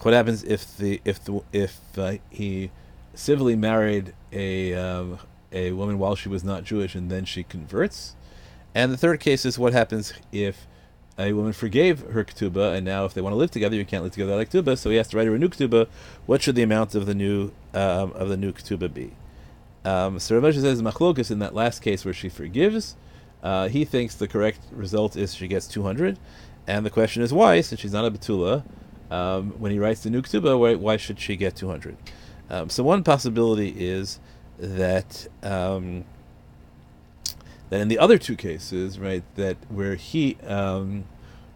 what 0.00 0.14
happens 0.14 0.44
if 0.44 0.76
the 0.76 1.00
if 1.04 1.24
the 1.24 1.40
if 1.52 1.80
uh, 1.96 2.14
he 2.30 2.70
civilly 3.14 3.56
married 3.56 4.14
a 4.32 4.74
um, 4.74 5.18
a 5.50 5.72
woman 5.72 5.98
while 5.98 6.14
she 6.14 6.28
was 6.28 6.44
not 6.44 6.64
Jewish 6.64 6.94
and 6.94 7.10
then 7.10 7.24
she 7.24 7.42
converts. 7.42 8.14
And 8.74 8.92
the 8.92 8.96
third 8.96 9.18
case 9.18 9.44
is 9.44 9.58
what 9.58 9.72
happens 9.72 10.12
if 10.30 10.66
a 11.18 11.32
woman 11.32 11.52
forgave 11.52 12.00
her 12.12 12.22
ketubah, 12.22 12.76
and 12.76 12.84
now 12.84 13.04
if 13.04 13.12
they 13.12 13.20
want 13.20 13.32
to 13.32 13.36
live 13.36 13.50
together, 13.50 13.74
you 13.74 13.84
can't 13.84 14.04
live 14.04 14.12
together 14.12 14.36
like 14.36 14.50
ketubah, 14.50 14.78
so 14.78 14.90
he 14.90 14.96
has 14.96 15.08
to 15.08 15.16
write 15.16 15.26
her 15.26 15.34
a 15.34 15.38
new 15.38 15.48
ketubah. 15.48 15.88
What 16.26 16.42
should 16.42 16.54
the 16.54 16.62
amount 16.62 16.94
of 16.94 17.06
the 17.06 17.14
new 17.14 17.50
um, 17.74 18.12
of 18.12 18.28
the 18.28 18.36
new 18.36 18.52
ketubah 18.52 18.94
be? 18.94 19.14
Um, 19.88 20.18
so 20.18 20.38
Rav 20.38 20.54
says 20.54 20.82
machlokas 20.82 21.30
in 21.30 21.38
that 21.38 21.54
last 21.54 21.80
case 21.80 22.04
where 22.04 22.12
she 22.12 22.28
forgives. 22.28 22.94
Uh, 23.42 23.68
he 23.68 23.86
thinks 23.86 24.14
the 24.14 24.28
correct 24.28 24.60
result 24.70 25.16
is 25.16 25.34
she 25.34 25.48
gets 25.48 25.66
200, 25.66 26.18
and 26.66 26.84
the 26.84 26.90
question 26.90 27.22
is 27.22 27.32
why, 27.32 27.62
since 27.62 27.80
she's 27.80 27.92
not 27.92 28.04
a 28.04 28.10
betula. 28.10 28.64
Um, 29.10 29.52
when 29.52 29.72
he 29.72 29.78
writes 29.78 30.02
the 30.02 30.10
new 30.10 30.20
ketubah, 30.20 30.58
why, 30.58 30.74
why 30.74 30.98
should 30.98 31.18
she 31.18 31.36
get 31.36 31.56
200? 31.56 31.96
Um, 32.50 32.68
so 32.68 32.82
one 32.82 33.02
possibility 33.02 33.70
is 33.78 34.20
that 34.58 35.26
um, 35.42 36.04
that 37.70 37.80
in 37.80 37.88
the 37.88 37.98
other 37.98 38.18
two 38.18 38.36
cases, 38.36 38.98
right, 38.98 39.22
that 39.36 39.56
where 39.70 39.94
he 39.94 40.36
um, 40.46 41.04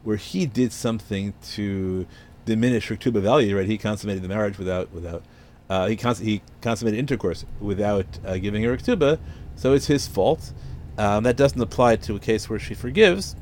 where 0.04 0.16
he 0.16 0.46
did 0.46 0.72
something 0.72 1.34
to 1.52 2.06
diminish 2.46 2.88
her 2.88 2.96
ketubah 2.96 3.20
value, 3.20 3.58
right, 3.58 3.66
he 3.66 3.76
consummated 3.76 4.22
the 4.22 4.28
marriage 4.28 4.56
without 4.56 4.90
without 4.92 5.22
uh, 5.68 5.86
he 5.86 5.96
cons- 5.96 6.18
he 6.18 6.42
consummated 6.60 6.98
intercourse 6.98 7.44
without 7.60 8.06
uh, 8.24 8.36
giving 8.36 8.62
her 8.64 8.72
a 8.72 8.78
ketubah, 8.78 9.18
so 9.56 9.72
it's 9.72 9.86
his 9.86 10.06
fault. 10.06 10.52
Um, 10.98 11.24
that 11.24 11.36
doesn't 11.36 11.60
apply 11.60 11.96
to 11.96 12.16
a 12.16 12.18
case 12.18 12.50
where 12.50 12.58
she 12.58 12.74
forgives. 12.74 13.34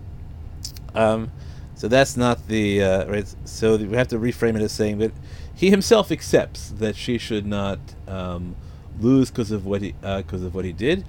Um, 0.94 1.32
so 1.74 1.88
that's 1.88 2.16
not 2.16 2.46
the 2.46 2.82
uh, 2.82 3.06
right. 3.06 3.34
So 3.44 3.76
we 3.76 3.96
have 3.96 4.08
to 4.08 4.18
reframe 4.18 4.54
it 4.54 4.62
as 4.62 4.72
saying 4.72 4.98
that 4.98 5.12
he 5.54 5.70
himself 5.70 6.10
accepts 6.10 6.70
that 6.70 6.96
she 6.96 7.18
should 7.18 7.46
not 7.46 7.78
um, 8.06 8.54
lose 8.98 9.30
because 9.30 9.50
of 9.50 9.66
what 9.66 9.82
he 9.82 9.92
because 9.92 10.42
uh, 10.42 10.46
of 10.46 10.54
what 10.54 10.64
he 10.64 10.72
did, 10.72 11.04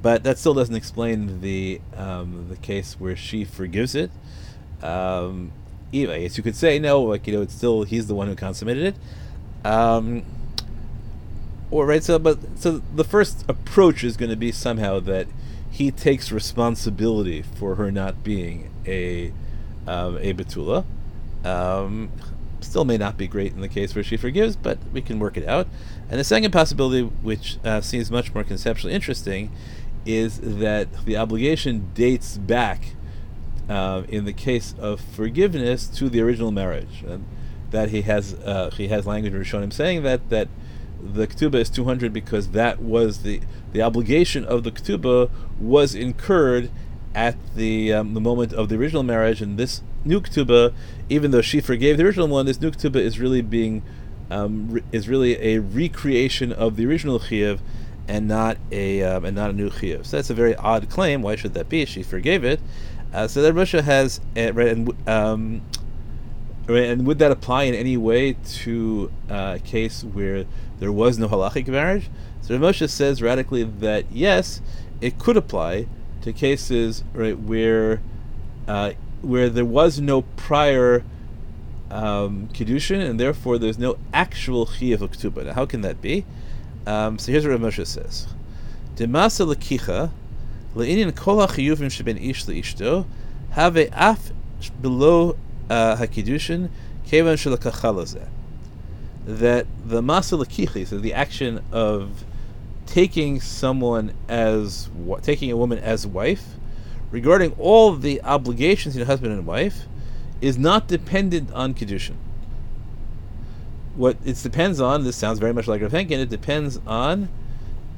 but 0.00 0.22
that 0.24 0.38
still 0.38 0.54
doesn't 0.54 0.74
explain 0.74 1.40
the 1.40 1.80
um, 1.96 2.46
the 2.48 2.56
case 2.56 2.94
where 2.98 3.16
she 3.16 3.44
forgives 3.44 3.94
it. 3.94 4.10
Um, 4.82 5.52
I 5.92 6.04
guess 6.04 6.36
you 6.36 6.42
could 6.42 6.56
say 6.56 6.78
no, 6.78 7.02
like 7.02 7.26
you 7.26 7.32
know, 7.32 7.42
it's 7.42 7.54
still 7.54 7.82
he's 7.82 8.06
the 8.06 8.14
one 8.14 8.28
who 8.28 8.34
consummated 8.34 8.84
it. 8.84 8.96
Um, 9.64 10.24
or 11.70 11.86
right, 11.86 12.02
so 12.02 12.18
but 12.18 12.38
so 12.56 12.82
the 12.94 13.04
first 13.04 13.44
approach 13.48 14.02
is 14.04 14.16
going 14.16 14.30
to 14.30 14.36
be 14.36 14.52
somehow 14.52 15.00
that 15.00 15.26
he 15.70 15.90
takes 15.90 16.32
responsibility 16.32 17.42
for 17.42 17.74
her 17.74 17.90
not 17.90 18.24
being 18.24 18.70
a 18.86 19.32
um, 19.86 20.18
a 20.18 20.32
betula. 20.32 20.84
Um, 21.44 22.10
still 22.60 22.84
may 22.84 22.96
not 22.96 23.16
be 23.16 23.26
great 23.26 23.52
in 23.52 23.60
the 23.60 23.68
case 23.68 23.94
where 23.94 24.04
she 24.04 24.16
forgives, 24.16 24.56
but 24.56 24.78
we 24.92 25.00
can 25.00 25.18
work 25.18 25.36
it 25.36 25.46
out. 25.46 25.68
And 26.10 26.18
the 26.18 26.24
second 26.24 26.50
possibility, 26.52 27.02
which 27.02 27.58
uh, 27.64 27.80
seems 27.80 28.10
much 28.10 28.34
more 28.34 28.44
conceptually 28.44 28.92
interesting, 28.92 29.52
is 30.04 30.40
that 30.40 31.04
the 31.04 31.16
obligation 31.16 31.90
dates 31.94 32.38
back, 32.38 32.94
uh, 33.68 34.02
in 34.08 34.24
the 34.24 34.32
case 34.32 34.74
of 34.78 35.00
forgiveness, 35.00 35.86
to 35.86 36.08
the 36.08 36.20
original 36.20 36.50
marriage. 36.50 37.04
That 37.70 37.90
he 37.90 38.02
has 38.02 38.34
uh, 38.34 38.70
he 38.76 38.88
has 38.88 39.06
language 39.06 39.32
in 39.32 39.40
Rishonim 39.40 39.72
saying 39.72 40.02
that 40.02 40.30
that 40.30 40.48
the 41.00 41.26
ketubah 41.26 41.56
is 41.56 41.70
200 41.70 42.12
because 42.12 42.48
that 42.50 42.80
was 42.80 43.22
the 43.22 43.40
the 43.72 43.82
obligation 43.82 44.44
of 44.44 44.64
the 44.64 44.70
ketubah 44.70 45.30
was 45.60 45.94
incurred 45.94 46.70
at 47.14 47.36
the 47.56 47.92
um, 47.92 48.14
the 48.14 48.20
moment 48.20 48.52
of 48.52 48.68
the 48.68 48.76
original 48.76 49.02
marriage, 49.02 49.40
and 49.40 49.58
this 49.58 49.82
new 50.04 50.20
ketubah, 50.20 50.72
even 51.08 51.30
though 51.30 51.42
she 51.42 51.60
forgave 51.60 51.96
the 51.96 52.04
original 52.04 52.28
one, 52.28 52.46
this 52.46 52.60
new 52.60 52.70
ketubah 52.70 52.96
is 52.96 53.18
really 53.18 53.42
being 53.42 53.82
um, 54.30 54.70
re- 54.70 54.82
is 54.92 55.08
really 55.08 55.36
a 55.40 55.58
recreation 55.58 56.52
of 56.52 56.76
the 56.76 56.86
original 56.86 57.18
chiyuv, 57.18 57.60
and 58.06 58.28
not 58.28 58.56
a 58.70 59.02
um, 59.02 59.24
and 59.24 59.34
not 59.34 59.50
a 59.50 59.52
new 59.52 59.70
chiyuv. 59.70 60.06
So 60.06 60.16
that's 60.16 60.30
a 60.30 60.34
very 60.34 60.54
odd 60.56 60.88
claim. 60.88 61.22
Why 61.22 61.36
should 61.36 61.54
that 61.54 61.68
be? 61.68 61.84
She 61.84 62.02
forgave 62.02 62.44
it. 62.44 62.60
Uh, 63.12 63.26
so 63.26 63.40
that 63.42 63.54
Russia 63.54 63.82
has 63.82 64.20
uh, 64.36 64.52
right 64.52 64.68
and 64.68 65.08
um, 65.08 65.62
right, 66.74 66.84
and 66.84 67.06
would 67.06 67.18
that 67.18 67.30
apply 67.30 67.64
in 67.64 67.74
any 67.74 67.96
way 67.96 68.34
to 68.34 69.10
uh, 69.30 69.56
a 69.56 69.58
case 69.58 70.04
where 70.04 70.44
there 70.78 70.92
was 70.92 71.18
no 71.18 71.28
halachic 71.28 71.68
marriage? 71.68 72.08
So 72.42 72.56
Rav 72.56 72.74
Moshe 72.74 72.88
says 72.88 73.22
radically 73.22 73.64
that 73.64 74.10
yes, 74.10 74.60
it 75.00 75.18
could 75.18 75.36
apply 75.36 75.86
to 76.22 76.32
cases 76.32 77.04
right 77.12 77.38
where 77.38 78.00
uh, 78.66 78.92
where 79.22 79.48
there 79.48 79.64
was 79.64 80.00
no 80.00 80.22
prior 80.22 81.04
um, 81.90 82.48
kiddushin, 82.52 83.08
and 83.08 83.18
therefore 83.18 83.58
there's 83.58 83.78
no 83.78 83.98
actual 84.12 84.66
chiyuv 84.66 85.00
of 85.00 85.12
ketubah. 85.12 85.46
Now, 85.46 85.54
how 85.54 85.66
can 85.66 85.80
that 85.82 86.00
be? 86.00 86.24
Um, 86.86 87.18
so 87.18 87.32
here's 87.32 87.46
what 87.46 87.52
Rav 87.52 87.60
Moshe 87.60 87.86
says: 87.86 88.28
Demasa 88.96 89.46
lekicha 89.52 90.10
leinin 90.74 91.14
kol 91.14 91.38
hachiyuvim 91.46 91.90
sheben 91.90 92.18
ish 92.18 92.44
leishto 92.44 93.06
have 93.50 93.76
af 93.76 94.32
below 94.80 95.36
Uh, 95.70 95.96
hakidushin 95.96 96.70
kevan. 97.06 97.36
That 99.26 99.66
the 99.84 100.00
masa 100.00 100.42
lekicha, 100.42 100.86
so 100.86 100.98
the 100.98 101.12
action 101.12 101.62
of 101.70 102.24
taking 102.86 103.40
someone 103.40 104.14
as 104.28 104.88
taking 105.22 105.50
a 105.50 105.56
woman 105.56 105.78
as 105.78 106.06
wife, 106.06 106.44
regarding 107.10 107.52
all 107.58 107.94
the 107.94 108.22
obligations 108.22 108.96
in 108.96 109.04
husband 109.06 109.32
and 109.32 109.46
wife, 109.46 109.84
is 110.40 110.56
not 110.56 110.88
dependent 110.88 111.52
on 111.52 111.74
kedushin. 111.74 112.16
What 113.94 114.16
it 114.24 114.36
depends 114.42 114.80
on, 114.80 115.04
this 115.04 115.16
sounds 115.16 115.38
very 115.38 115.52
much 115.52 115.66
like 115.66 115.82
Rav 115.82 115.92
Henkin, 115.92 116.18
it 116.18 116.30
depends 116.30 116.80
on 116.86 117.28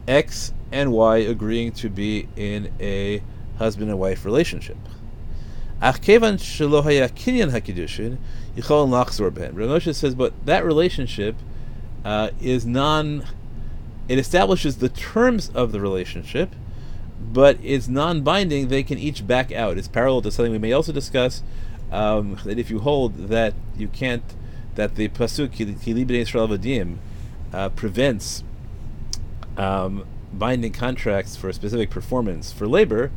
X 0.09 0.53
and 0.73 0.91
Y 0.93 1.19
agreeing 1.19 1.73
to 1.73 1.89
be 1.89 2.27
in 2.35 2.73
a 2.81 3.23
husband 3.59 3.91
and 3.91 3.99
wife 3.99 4.25
relationship. 4.25 4.79
Ach 5.83 6.01
kevan 6.01 6.37
kinyan 6.37 7.51
hakidushin 7.51 8.19
yichol 8.57 8.89
nachzor 8.89 9.33
ben. 9.33 9.95
Says, 9.95 10.15
but 10.15 10.35
that 10.45 10.65
relationship 10.65 11.37
uh, 12.05 12.31
is 12.41 12.67
non 12.67 13.25
it 14.11 14.19
establishes 14.19 14.79
the 14.79 14.89
terms 14.89 15.51
of 15.55 15.71
the 15.71 15.81
relationship, 15.81 16.57
but 17.21 17.59
it's 17.63 17.87
non-binding. 17.87 18.67
They 18.67 18.83
can 18.83 18.99
each 18.99 19.25
back 19.25 19.53
out. 19.53 19.79
It's 19.79 19.87
parallel 19.87 20.23
to 20.23 20.33
something 20.33 20.51
we 20.51 20.59
may 20.59 20.73
also 20.73 20.91
discuss. 20.91 21.45
Um, 21.93 22.37
that 22.45 22.59
if 22.59 22.71
you 22.71 22.81
hold 22.81 23.29
that 23.29 23.55
you 23.77 23.87
can't, 23.87 24.25
that 24.75 24.97
the 24.97 25.09
pasuk 25.11 25.51
Kilibin 25.51 26.11
Israel 26.11 26.49
Vadim 26.49 26.97
uh, 27.53 27.69
prevents 27.69 28.43
um, 29.57 30.05
binding 30.33 30.73
contracts 30.73 31.37
for 31.37 31.49
a 31.49 31.53
specific 31.53 31.89
performance 31.89 32.51
for 32.51 32.67
labor, 32.67 33.13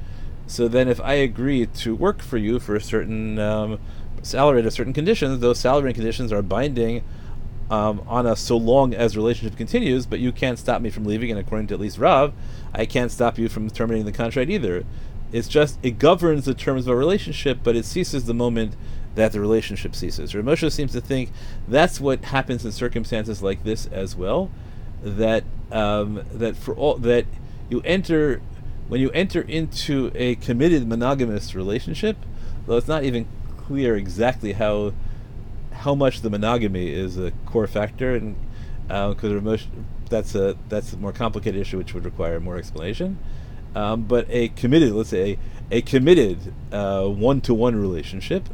so 0.47 0.67
then 0.67 0.87
if 0.87 0.99
I 1.01 1.13
agree 1.13 1.65
to 1.65 1.95
work 1.95 2.21
for 2.21 2.37
you 2.37 2.59
for 2.59 2.75
a 2.75 2.81
certain 2.81 3.39
um, 3.39 3.79
salary 4.21 4.65
at 4.65 4.73
certain 4.73 4.93
conditions, 4.93 5.39
those 5.39 5.59
salary 5.59 5.89
and 5.89 5.95
conditions 5.95 6.31
are 6.31 6.41
binding 6.41 7.03
um, 7.69 8.03
on 8.07 8.27
us 8.27 8.39
so 8.39 8.57
long 8.57 8.93
as 8.93 9.15
relationship 9.15 9.57
continues, 9.57 10.05
but 10.05 10.19
you 10.19 10.31
can't 10.31 10.59
stop 10.59 10.81
me 10.81 10.89
from 10.89 11.05
leaving, 11.05 11.31
and 11.31 11.39
according 11.39 11.67
to 11.67 11.73
at 11.73 11.79
least 11.79 11.97
Rav, 11.97 12.33
I 12.73 12.85
can't 12.85 13.11
stop 13.11 13.37
you 13.37 13.49
from 13.49 13.69
terminating 13.69 14.05
the 14.05 14.11
contract 14.11 14.49
either. 14.49 14.83
It's 15.31 15.47
just 15.47 15.79
it 15.81 15.97
governs 15.97 16.45
the 16.45 16.53
terms 16.53 16.85
of 16.85 16.93
a 16.93 16.95
relationship, 16.95 17.59
but 17.63 17.75
it 17.75 17.85
ceases 17.85 18.25
the 18.25 18.33
moment 18.33 18.75
that 19.15 19.31
the 19.31 19.39
relationship 19.39 19.95
ceases. 19.95 20.35
Rav 20.35 20.73
seems 20.73 20.91
to 20.91 21.01
think 21.01 21.31
that's 21.67 21.99
what 21.99 22.25
happens 22.25 22.65
in 22.65 22.71
circumstances 22.71 23.41
like 23.41 23.63
this 23.63 23.87
as 23.87 24.15
well. 24.15 24.51
That 25.01 25.43
um, 25.71 26.23
that 26.31 26.55
for 26.55 26.75
all 26.75 26.97
that 26.97 27.25
you 27.69 27.81
enter 27.81 28.41
when 28.93 29.01
you 29.01 29.09
enter 29.09 29.41
into 29.41 30.11
a 30.13 30.35
committed 30.35 30.87
monogamous 30.87 31.55
relationship, 31.55 32.15
though 32.67 32.77
it's 32.77 32.87
not 32.87 33.03
even 33.03 33.25
clear 33.57 33.95
exactly 33.95 34.53
how 34.53 34.93
how 35.71 35.95
much 35.95 36.21
the 36.21 36.29
monogamy 36.29 36.93
is 36.93 37.17
a 37.17 37.31
core 37.47 37.65
factor, 37.65 38.13
and 38.13 38.35
because 38.87 39.31
uh, 39.31 39.65
that's 40.11 40.35
a 40.35 40.55
that's 40.69 40.93
a 40.93 40.97
more 40.97 41.11
complicated 41.11 41.59
issue 41.59 41.79
which 41.79 41.95
would 41.95 42.05
require 42.05 42.39
more 42.39 42.55
explanation. 42.55 43.17
Um, 43.73 44.03
but 44.03 44.27
a 44.29 44.49
committed, 44.49 44.91
let's 44.91 45.09
say, 45.09 45.39
a, 45.71 45.77
a 45.77 45.81
committed 45.81 46.53
one 46.69 47.41
to 47.41 47.53
one 47.55 47.75
relationship. 47.75 48.47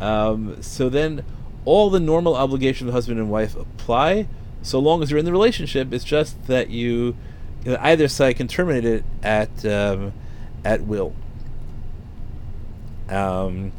Um, 0.00 0.62
so 0.62 0.88
then, 0.88 1.26
all 1.66 1.90
the 1.90 2.00
normal 2.00 2.34
obligations 2.36 2.88
of 2.88 2.94
husband 2.94 3.20
and 3.20 3.28
wife 3.28 3.54
apply, 3.54 4.28
so 4.62 4.78
long 4.78 5.02
as 5.02 5.10
you're 5.10 5.18
in 5.18 5.26
the 5.26 5.30
relationship. 5.30 5.92
It's 5.92 6.04
just 6.04 6.46
that 6.46 6.70
you, 6.70 7.16
either 7.66 8.08
side 8.08 8.36
can 8.36 8.48
terminate 8.48 8.84
it 8.84 9.04
at 9.22 9.64
um, 9.64 10.12
at 10.64 10.82
will. 10.82 11.14
Um, 13.08 13.72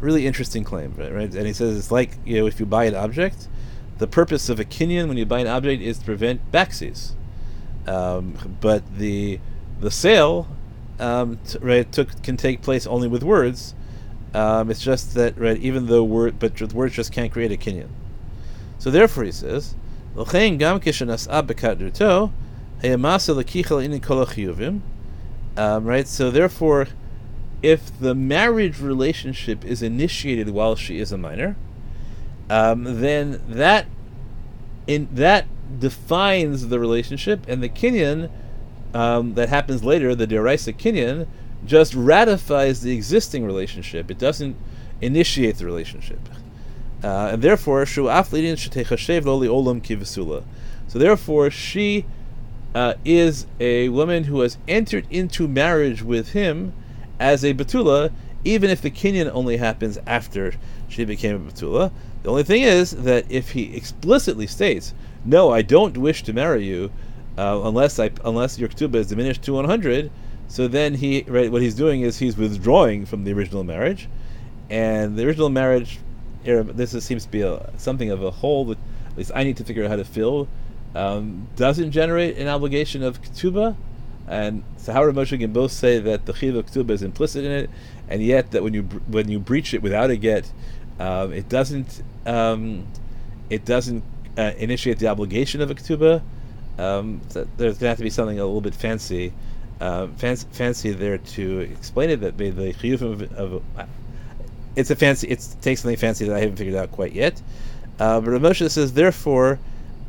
really 0.00 0.26
interesting 0.26 0.64
claim, 0.64 0.94
right? 0.96 1.34
And 1.34 1.46
he 1.46 1.52
says 1.52 1.76
it's 1.76 1.90
like 1.90 2.16
you 2.24 2.40
know 2.40 2.46
if 2.46 2.60
you 2.60 2.66
buy 2.66 2.84
an 2.84 2.94
object, 2.94 3.48
the 3.98 4.06
purpose 4.06 4.48
of 4.48 4.60
a 4.60 4.64
kinyan 4.64 5.08
when 5.08 5.16
you 5.16 5.26
buy 5.26 5.40
an 5.40 5.46
object 5.46 5.82
is 5.82 5.98
to 5.98 6.04
prevent 6.04 6.50
backsies, 6.52 7.12
um, 7.86 8.56
but 8.60 8.82
the 8.96 9.40
the 9.80 9.90
sale 9.90 10.48
um, 10.98 11.38
t- 11.46 11.58
right 11.60 11.90
took 11.90 12.22
can 12.22 12.36
take 12.36 12.62
place 12.62 12.86
only 12.86 13.08
with 13.08 13.22
words. 13.22 13.74
Um, 14.34 14.70
it's 14.70 14.82
just 14.82 15.14
that 15.14 15.38
right 15.38 15.56
even 15.56 15.86
though 15.86 16.04
word 16.04 16.38
but 16.38 16.60
words 16.72 16.94
just 16.94 17.12
can't 17.12 17.32
create 17.32 17.52
a 17.52 17.56
kinyan. 17.56 17.88
So 18.78 18.90
therefore 18.90 19.24
he 19.24 19.32
says, 19.32 19.74
um, 25.56 25.84
right. 25.84 26.06
So 26.06 26.30
therefore 26.30 26.88
if 27.62 27.98
the 27.98 28.14
marriage 28.14 28.80
relationship 28.80 29.64
is 29.64 29.82
initiated 29.82 30.50
while 30.50 30.76
she 30.76 30.98
is 30.98 31.12
a 31.12 31.18
minor, 31.18 31.56
um, 32.48 33.00
then 33.00 33.42
that 33.48 33.86
in 34.86 35.08
that 35.12 35.46
defines 35.78 36.68
the 36.68 36.78
relationship, 36.78 37.46
and 37.48 37.62
the 37.62 37.68
kinyan 37.68 38.30
um, 38.94 39.34
that 39.34 39.48
happens 39.48 39.84
later, 39.84 40.14
the 40.14 40.26
deraisa 40.26 40.74
kinyan, 40.74 41.26
just 41.66 41.94
ratifies 41.94 42.80
the 42.80 42.94
existing 42.94 43.44
relationship. 43.44 44.10
It 44.10 44.18
doesn't 44.18 44.56
initiate 45.00 45.56
the 45.56 45.66
relationship, 45.66 46.20
uh, 47.02 47.30
and 47.32 47.42
therefore 47.42 47.84
shu'af 47.84 48.30
lidin 48.30 48.54
olam 48.54 49.82
kivasula. 49.82 50.44
So 50.86 50.98
therefore, 50.98 51.50
she 51.50 52.06
uh, 52.74 52.94
is 53.04 53.46
a 53.60 53.88
woman 53.88 54.24
who 54.24 54.40
has 54.40 54.58
entered 54.66 55.06
into 55.10 55.48
marriage 55.48 56.02
with 56.02 56.32
him 56.32 56.72
as 57.18 57.44
a 57.44 57.54
Betula, 57.54 58.12
even 58.44 58.70
if 58.70 58.80
the 58.80 58.90
Kinyan 58.90 59.30
only 59.32 59.56
happens 59.56 59.98
after 60.06 60.54
she 60.88 61.04
became 61.04 61.36
a 61.36 61.50
Betula. 61.50 61.90
The 62.22 62.30
only 62.30 62.42
thing 62.42 62.62
is 62.62 62.90
that 62.90 63.24
if 63.30 63.50
he 63.50 63.76
explicitly 63.76 64.46
states, 64.46 64.92
"No, 65.24 65.50
I 65.50 65.62
don't 65.62 65.96
wish 65.96 66.22
to 66.24 66.32
marry 66.32 66.64
you," 66.64 66.90
uh, 67.36 67.60
unless 67.64 67.98
I 67.98 68.10
unless 68.24 68.58
your 68.58 68.68
ketubah 68.68 68.96
is 68.96 69.06
diminished 69.06 69.42
to 69.42 69.52
100, 69.52 70.10
so 70.48 70.66
then 70.66 70.94
he 70.94 71.24
right 71.28 71.50
what 71.50 71.62
he's 71.62 71.74
doing 71.74 72.00
is 72.02 72.18
he's 72.18 72.36
withdrawing 72.36 73.06
from 73.06 73.24
the 73.24 73.32
original 73.32 73.64
marriage, 73.64 74.08
and 74.68 75.16
the 75.16 75.26
original 75.26 75.48
marriage. 75.48 75.98
This 76.44 76.94
is, 76.94 77.04
seems 77.04 77.24
to 77.24 77.30
be 77.30 77.42
a, 77.42 77.70
something 77.76 78.10
of 78.10 78.22
a 78.22 78.30
hole 78.30 78.64
that 78.66 78.78
at 79.10 79.18
least 79.18 79.32
I 79.34 79.44
need 79.44 79.56
to 79.58 79.64
figure 79.64 79.84
out 79.84 79.90
how 79.90 79.96
to 79.96 80.04
fill. 80.04 80.48
Um, 80.94 81.48
doesn't 81.56 81.90
generate 81.92 82.38
an 82.38 82.48
obligation 82.48 83.02
of 83.02 83.22
ketubah, 83.22 83.76
and 84.26 84.62
Sahara 84.76 85.12
Moshe 85.12 85.38
can 85.38 85.52
both 85.52 85.72
say 85.72 85.98
that 85.98 86.26
the 86.26 86.32
chiv 86.32 86.56
of 86.56 86.66
ketubah 86.66 86.90
is 86.90 87.02
implicit 87.02 87.44
in 87.44 87.52
it, 87.52 87.70
and 88.08 88.22
yet 88.22 88.50
that 88.52 88.62
when 88.62 88.74
you 88.74 88.82
when 89.06 89.28
you 89.28 89.38
breach 89.38 89.74
it 89.74 89.82
without 89.82 90.10
a 90.10 90.16
get, 90.16 90.50
um, 90.98 91.32
it 91.32 91.48
doesn't 91.48 92.02
um, 92.26 92.86
it 93.50 93.64
doesn't 93.64 94.02
uh, 94.36 94.52
initiate 94.56 94.98
the 94.98 95.08
obligation 95.08 95.60
of 95.60 95.70
a 95.70 95.74
ketubah. 95.74 96.22
Um, 96.78 97.20
so 97.28 97.46
there's 97.56 97.74
going 97.74 97.86
to 97.86 97.88
have 97.88 97.98
to 97.98 98.04
be 98.04 98.10
something 98.10 98.38
a 98.38 98.44
little 98.44 98.60
bit 98.60 98.74
fancy 98.74 99.32
uh, 99.80 100.08
fancy, 100.16 100.46
fancy 100.52 100.90
there 100.92 101.18
to 101.18 101.60
explain 101.60 102.10
it 102.10 102.20
that 102.20 102.36
the 102.36 102.52
chiyuvim 102.52 103.12
of, 103.12 103.32
of 103.32 103.62
uh, 103.76 103.86
it's 104.76 104.90
a 104.90 104.96
fancy 104.96 105.28
it 105.28 105.46
takes 105.60 105.82
something 105.82 105.96
fancy 105.96 106.24
that 106.26 106.36
I 106.36 106.40
haven't 106.40 106.56
figured 106.56 106.76
out 106.76 106.92
quite 106.92 107.12
yet. 107.12 107.40
Uh, 107.98 108.20
but 108.20 108.30
Moshe 108.40 108.68
says 108.70 108.92
therefore. 108.92 109.58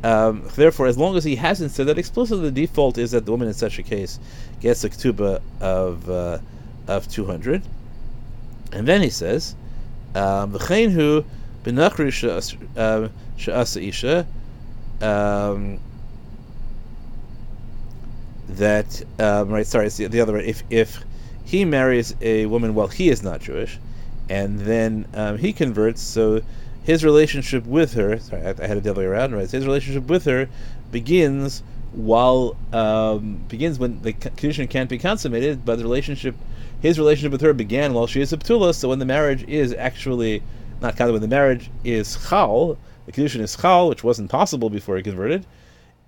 Um, 0.02 0.42
therefore, 0.56 0.86
as 0.86 0.96
long 0.96 1.16
as 1.16 1.24
he 1.24 1.36
hasn't 1.36 1.72
said 1.72 1.86
that 1.86 1.98
explicitly, 1.98 2.44
the 2.44 2.66
default 2.66 2.96
is 2.96 3.10
that 3.10 3.26
the 3.26 3.30
woman 3.30 3.48
in 3.48 3.54
such 3.54 3.78
a 3.78 3.82
case 3.82 4.18
gets 4.60 4.82
a 4.84 4.88
ketubah 4.88 5.42
of 5.60 6.08
uh, 6.08 6.38
of 6.88 7.06
two 7.08 7.26
hundred. 7.26 7.62
And 8.72 8.86
then 8.86 9.02
he 9.02 9.10
says, 9.10 9.54
um, 10.14 10.52
"V'chein 10.52 11.24
benachri 11.64 12.10
she'asa 13.36 13.82
isha." 13.82 14.26
Um, 15.02 15.78
that 18.48 19.02
um, 19.18 19.50
right? 19.50 19.66
Sorry, 19.66 19.86
it's 19.86 19.96
the, 19.96 20.06
the 20.06 20.20
other 20.20 20.32
way. 20.32 20.46
If 20.46 20.62
if 20.70 21.04
he 21.44 21.64
marries 21.64 22.14
a 22.20 22.46
woman 22.46 22.74
while 22.74 22.88
he 22.88 23.08
is 23.10 23.22
not 23.22 23.40
Jewish, 23.40 23.78
and 24.28 24.60
then 24.60 25.06
um, 25.14 25.36
he 25.36 25.52
converts, 25.52 26.00
so 26.00 26.40
his 26.82 27.04
relationship 27.04 27.66
with 27.66 27.94
her. 27.94 28.18
Sorry, 28.18 28.42
I, 28.42 28.50
I, 28.50 28.66
had 28.66 28.76
it 28.76 28.84
the 28.84 28.90
other 28.90 29.00
way 29.00 29.06
around. 29.06 29.34
Right? 29.34 29.50
His 29.50 29.66
relationship 29.66 30.06
with 30.08 30.24
her 30.24 30.48
begins 30.90 31.62
while 31.92 32.56
um, 32.72 33.44
begins 33.48 33.78
when 33.78 34.00
the 34.02 34.12
condition 34.12 34.66
can't 34.68 34.88
be 34.88 34.98
consummated, 34.98 35.64
but 35.64 35.76
the 35.76 35.82
relationship, 35.82 36.34
his 36.80 36.98
relationship 36.98 37.32
with 37.32 37.40
her 37.40 37.52
began 37.52 37.92
while 37.94 38.06
she 38.06 38.20
is 38.20 38.32
a 38.32 38.36
ptula. 38.36 38.74
So 38.74 38.88
when 38.88 38.98
the 38.98 39.04
marriage 39.04 39.44
is 39.44 39.74
actually 39.74 40.42
not 40.80 40.96
kind 40.96 41.08
of 41.08 41.14
when 41.14 41.22
the 41.22 41.28
marriage 41.28 41.70
is 41.84 42.16
chal, 42.28 42.78
the 43.06 43.12
condition 43.12 43.40
is 43.40 43.56
chal, 43.56 43.88
which 43.88 44.04
wasn't 44.04 44.30
possible 44.30 44.70
before 44.70 44.96
he 44.96 45.02
converted 45.02 45.44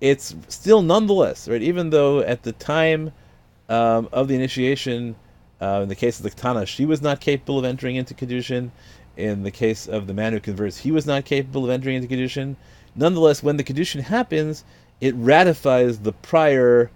it's 0.02 0.34
still 0.48 0.82
nonetheless 0.82 1.48
right. 1.48 1.62
Even 1.62 1.88
though 1.90 2.18
at 2.20 2.42
the 2.42 2.52
time 2.52 3.12
um, 3.68 4.08
of 4.12 4.28
the 4.28 4.34
initiation, 4.34 5.14
uh, 5.62 5.80
in 5.80 5.88
the 5.88 5.94
case 5.94 6.18
of 6.18 6.24
the 6.24 6.30
Ketana, 6.30 6.66
she 6.66 6.84
was 6.84 7.00
not 7.00 7.20
capable 7.20 7.58
of 7.58 7.64
entering 7.64 7.96
into 7.96 8.12
kedushin. 8.12 8.72
In 9.22 9.44
the 9.44 9.50
case 9.50 9.86
of 9.86 10.06
the 10.06 10.14
man 10.14 10.32
who 10.32 10.40
converts, 10.40 10.78
he 10.78 10.90
was 10.90 11.06
not 11.06 11.24
capable 11.24 11.64
of 11.64 11.70
entering 11.70 11.96
into 11.96 12.08
kedushin. 12.08 12.56
Nonetheless, 12.96 13.42
when 13.42 13.56
the 13.56 13.62
kedushin 13.62 14.00
happens, 14.00 14.64
it 15.00 15.14
ratifies 15.14 16.00
the 16.00 16.12
prior, 16.12 16.90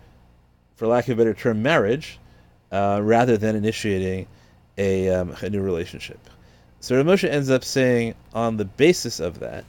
for 0.75 0.89
lack 0.89 1.07
of 1.07 1.13
a 1.13 1.17
better 1.17 1.35
term, 1.35 1.63
marriage, 1.63 2.19
uh, 2.73 3.01
rather 3.03 3.37
than 3.37 3.55
initiating 3.55 4.27
a, 4.77 5.09
um, 5.09 5.37
a 5.41 5.49
new 5.49 5.63
relationship. 5.63 6.19
So 6.81 7.03
Ramosha 7.03 7.29
ends 7.29 7.49
up 7.49 7.63
saying 7.63 8.15
on 8.35 8.57
the 8.57 8.65
basis 8.65 9.21
of 9.21 9.39
that. 9.39 9.65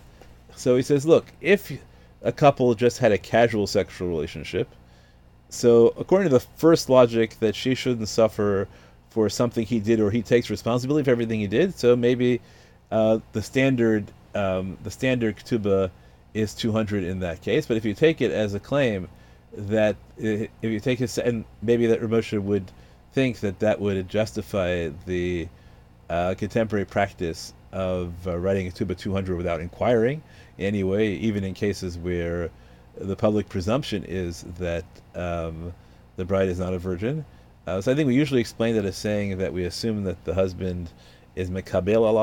So 0.56 0.76
he 0.76 0.82
says, 0.82 1.06
look, 1.06 1.26
if 1.42 1.72
a 2.24 2.32
couple 2.32 2.74
just 2.74 2.98
had 2.98 3.12
a 3.12 3.18
casual 3.18 3.68
sexual 3.68 4.08
relationship. 4.08 4.68
So, 5.50 5.94
according 5.98 6.30
to 6.30 6.34
the 6.34 6.46
first 6.58 6.90
logic, 6.90 7.40
that 7.40 7.56
she 7.56 7.76
shouldn't 7.76 8.10
suffer 8.10 8.68
for 9.10 9.30
something 9.30 9.66
he 9.66 9.80
did, 9.80 10.00
or 10.00 10.12
he 10.12 10.22
takes 10.22 10.50
responsibility 10.50 11.04
for 11.04 11.12
everything 11.12 11.40
he 11.40 11.48
did. 11.48 11.78
So 11.78 11.96
maybe 11.96 12.42
uh, 12.92 13.20
the 13.34 13.42
standard 13.42 14.12
um, 14.36 14.78
the 14.84 14.92
standard 14.92 15.38
ketubah 15.38 15.90
is 16.34 16.54
200 16.54 17.04
in 17.04 17.20
that 17.20 17.42
case. 17.42 17.66
But 17.66 17.78
if 17.78 17.86
you 17.86 17.94
take 17.94 18.22
it 18.22 18.32
as 18.32 18.54
a 18.54 18.60
claim 18.60 19.08
that 19.54 19.96
if 20.18 20.50
you 20.62 20.80
take 20.80 21.02
it, 21.02 21.18
and 21.18 21.46
maybe 21.62 21.88
that 21.88 22.02
Ramosha 22.02 22.42
would 22.42 22.72
think 23.14 23.40
that 23.40 23.60
that 23.60 23.80
would 23.80 24.08
justify 24.08 24.90
the 25.06 25.48
uh, 26.10 26.36
contemporary 26.38 26.86
practice 26.86 27.54
of 27.72 28.28
uh, 28.28 28.38
writing 28.38 28.68
a 28.68 28.72
ketubah 28.72 28.98
200 28.98 29.36
without 29.36 29.60
inquiring 29.60 30.22
anyway, 30.60 31.14
even 31.14 31.44
in 31.44 31.54
cases 31.54 31.98
where 31.98 32.50
the 33.00 33.16
public 33.16 33.50
presumption 33.50 34.04
is 34.04 34.44
that 34.60 34.86
um, 35.16 35.74
the 36.16 36.26
bride 36.26 36.50
is 36.50 36.60
not 36.60 36.74
a 36.74 36.80
virgin. 36.80 37.26
Uh, 37.68 37.82
so 37.82 37.92
I 37.92 37.96
think 37.96 38.08
we 38.08 38.16
usually 38.16 38.40
explain 38.40 38.76
that 38.76 38.86
as 38.86 38.96
saying 38.96 39.38
that 39.40 39.52
we 39.52 39.66
assume 39.66 40.06
that 40.06 40.24
the 40.24 40.34
husband 40.34 40.90
is 41.36 41.50
mekabel 41.50 42.08
al 42.08 42.14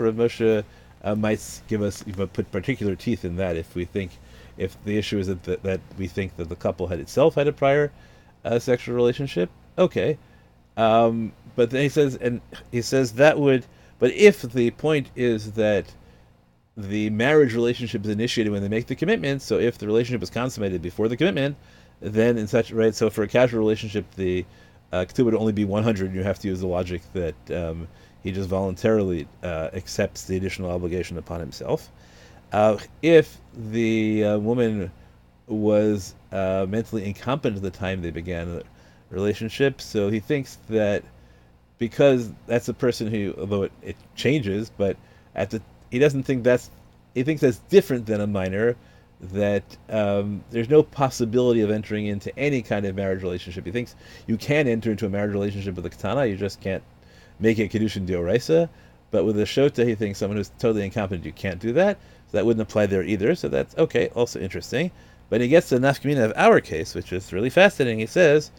but 0.00 0.16
Moshe 0.16 0.64
uh, 1.04 1.14
might 1.14 1.60
give 1.68 1.82
us 1.82 2.02
put 2.32 2.50
particular 2.50 2.96
teeth 2.96 3.22
in 3.22 3.36
that 3.36 3.56
if 3.56 3.74
we 3.74 3.84
think 3.84 4.12
if 4.56 4.82
the 4.84 4.96
issue 4.96 5.18
is 5.18 5.26
that, 5.26 5.42
that, 5.42 5.62
that 5.62 5.80
we 5.98 6.06
think 6.06 6.36
that 6.36 6.48
the 6.48 6.56
couple 6.56 6.86
had 6.86 7.00
itself 7.00 7.34
had 7.34 7.46
a 7.46 7.52
prior 7.52 7.92
uh, 8.46 8.58
sexual 8.58 8.94
relationship. 8.94 9.50
Okay, 9.76 10.16
um, 10.78 11.32
but 11.54 11.68
then 11.68 11.82
he 11.82 11.88
says, 11.90 12.16
and 12.16 12.40
he 12.72 12.80
says 12.80 13.12
that 13.12 13.38
would, 13.38 13.66
but 13.98 14.10
if 14.12 14.40
the 14.40 14.70
point 14.70 15.10
is 15.14 15.52
that 15.52 15.92
the 16.76 17.10
marriage 17.10 17.54
relationship 17.54 18.04
is 18.04 18.10
initiated 18.10 18.52
when 18.52 18.62
they 18.62 18.68
make 18.68 18.86
the 18.86 18.96
commitment. 18.96 19.42
So 19.42 19.58
if 19.58 19.78
the 19.78 19.86
relationship 19.86 20.22
is 20.22 20.30
consummated 20.30 20.82
before 20.82 21.08
the 21.08 21.16
commitment, 21.16 21.56
then 22.00 22.36
in 22.36 22.48
such 22.48 22.72
right. 22.72 22.94
So 22.94 23.10
for 23.10 23.22
a 23.22 23.28
casual 23.28 23.60
relationship, 23.60 24.06
the 24.16 24.44
uh, 24.94 25.24
would 25.24 25.34
only 25.34 25.52
be 25.52 25.64
100. 25.64 26.06
and 26.06 26.14
You 26.14 26.22
have 26.22 26.38
to 26.40 26.48
use 26.48 26.60
the 26.60 26.66
logic 26.66 27.02
that 27.12 27.50
um, 27.50 27.88
he 28.22 28.32
just 28.32 28.48
voluntarily 28.48 29.26
uh, 29.42 29.70
accepts 29.72 30.24
the 30.24 30.36
additional 30.36 30.70
obligation 30.70 31.18
upon 31.18 31.40
himself. 31.40 31.90
Uh, 32.52 32.78
if 33.02 33.38
the 33.54 34.24
uh, 34.24 34.38
woman 34.38 34.90
was 35.46 36.14
uh, 36.32 36.66
mentally 36.68 37.04
incompetent 37.04 37.56
at 37.56 37.62
the 37.62 37.70
time 37.70 38.00
they 38.00 38.10
began 38.10 38.46
the 38.46 38.62
relationship, 39.10 39.80
so 39.80 40.08
he 40.08 40.20
thinks 40.20 40.58
that 40.68 41.02
because 41.78 42.32
that's 42.46 42.68
a 42.68 42.74
person 42.74 43.08
who, 43.08 43.34
although 43.38 43.64
it, 43.64 43.72
it 43.82 43.96
changes, 44.14 44.70
but 44.70 44.96
at 45.34 45.50
the 45.50 45.60
he 45.90 45.98
doesn't 45.98 46.22
think 46.22 46.44
that's 46.44 46.70
he 47.14 47.22
thinks 47.22 47.40
that's 47.40 47.58
different 47.68 48.06
than 48.06 48.20
a 48.20 48.26
minor 48.26 48.76
that 49.32 49.76
um, 49.88 50.44
there's 50.50 50.68
no 50.68 50.82
possibility 50.82 51.60
of 51.60 51.70
entering 51.70 52.06
into 52.06 52.36
any 52.38 52.62
kind 52.62 52.86
of 52.86 52.94
marriage 52.94 53.22
relationship. 53.22 53.64
He 53.64 53.72
thinks 53.72 53.96
you 54.26 54.36
can 54.36 54.68
enter 54.68 54.90
into 54.90 55.06
a 55.06 55.08
marriage 55.08 55.32
relationship 55.32 55.74
with 55.76 55.86
a 55.86 55.90
katana, 55.90 56.26
you 56.26 56.36
just 56.36 56.60
can't 56.60 56.82
make 57.40 57.58
it 57.58 57.72
kedushin 57.72 58.06
dioraisa. 58.06 58.68
But 59.10 59.24
with 59.24 59.38
a 59.38 59.44
shota, 59.44 59.86
he 59.86 59.94
thinks 59.94 60.18
someone 60.18 60.36
who's 60.36 60.50
totally 60.58 60.84
incompetent, 60.84 61.24
you 61.24 61.32
can't 61.32 61.60
do 61.60 61.72
that. 61.74 61.98
So 62.30 62.38
that 62.38 62.46
wouldn't 62.46 62.62
apply 62.62 62.86
there 62.86 63.02
either. 63.02 63.34
So 63.34 63.48
that's 63.48 63.76
okay, 63.78 64.08
also 64.08 64.40
interesting. 64.40 64.90
But 65.30 65.40
he 65.40 65.48
gets 65.48 65.68
to 65.68 65.78
the 65.78 65.86
nafkamina 65.86 66.24
of 66.24 66.32
our 66.36 66.60
case, 66.60 66.94
which 66.94 67.12
is 67.12 67.32
really 67.32 67.50
fascinating. 67.50 67.98
He 67.98 68.06
says, 68.06 68.50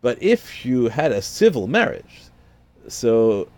but 0.00 0.22
if 0.22 0.66
you 0.66 0.88
had 0.88 1.12
a 1.12 1.22
civil 1.22 1.66
marriage, 1.66 2.22
so 2.88 3.48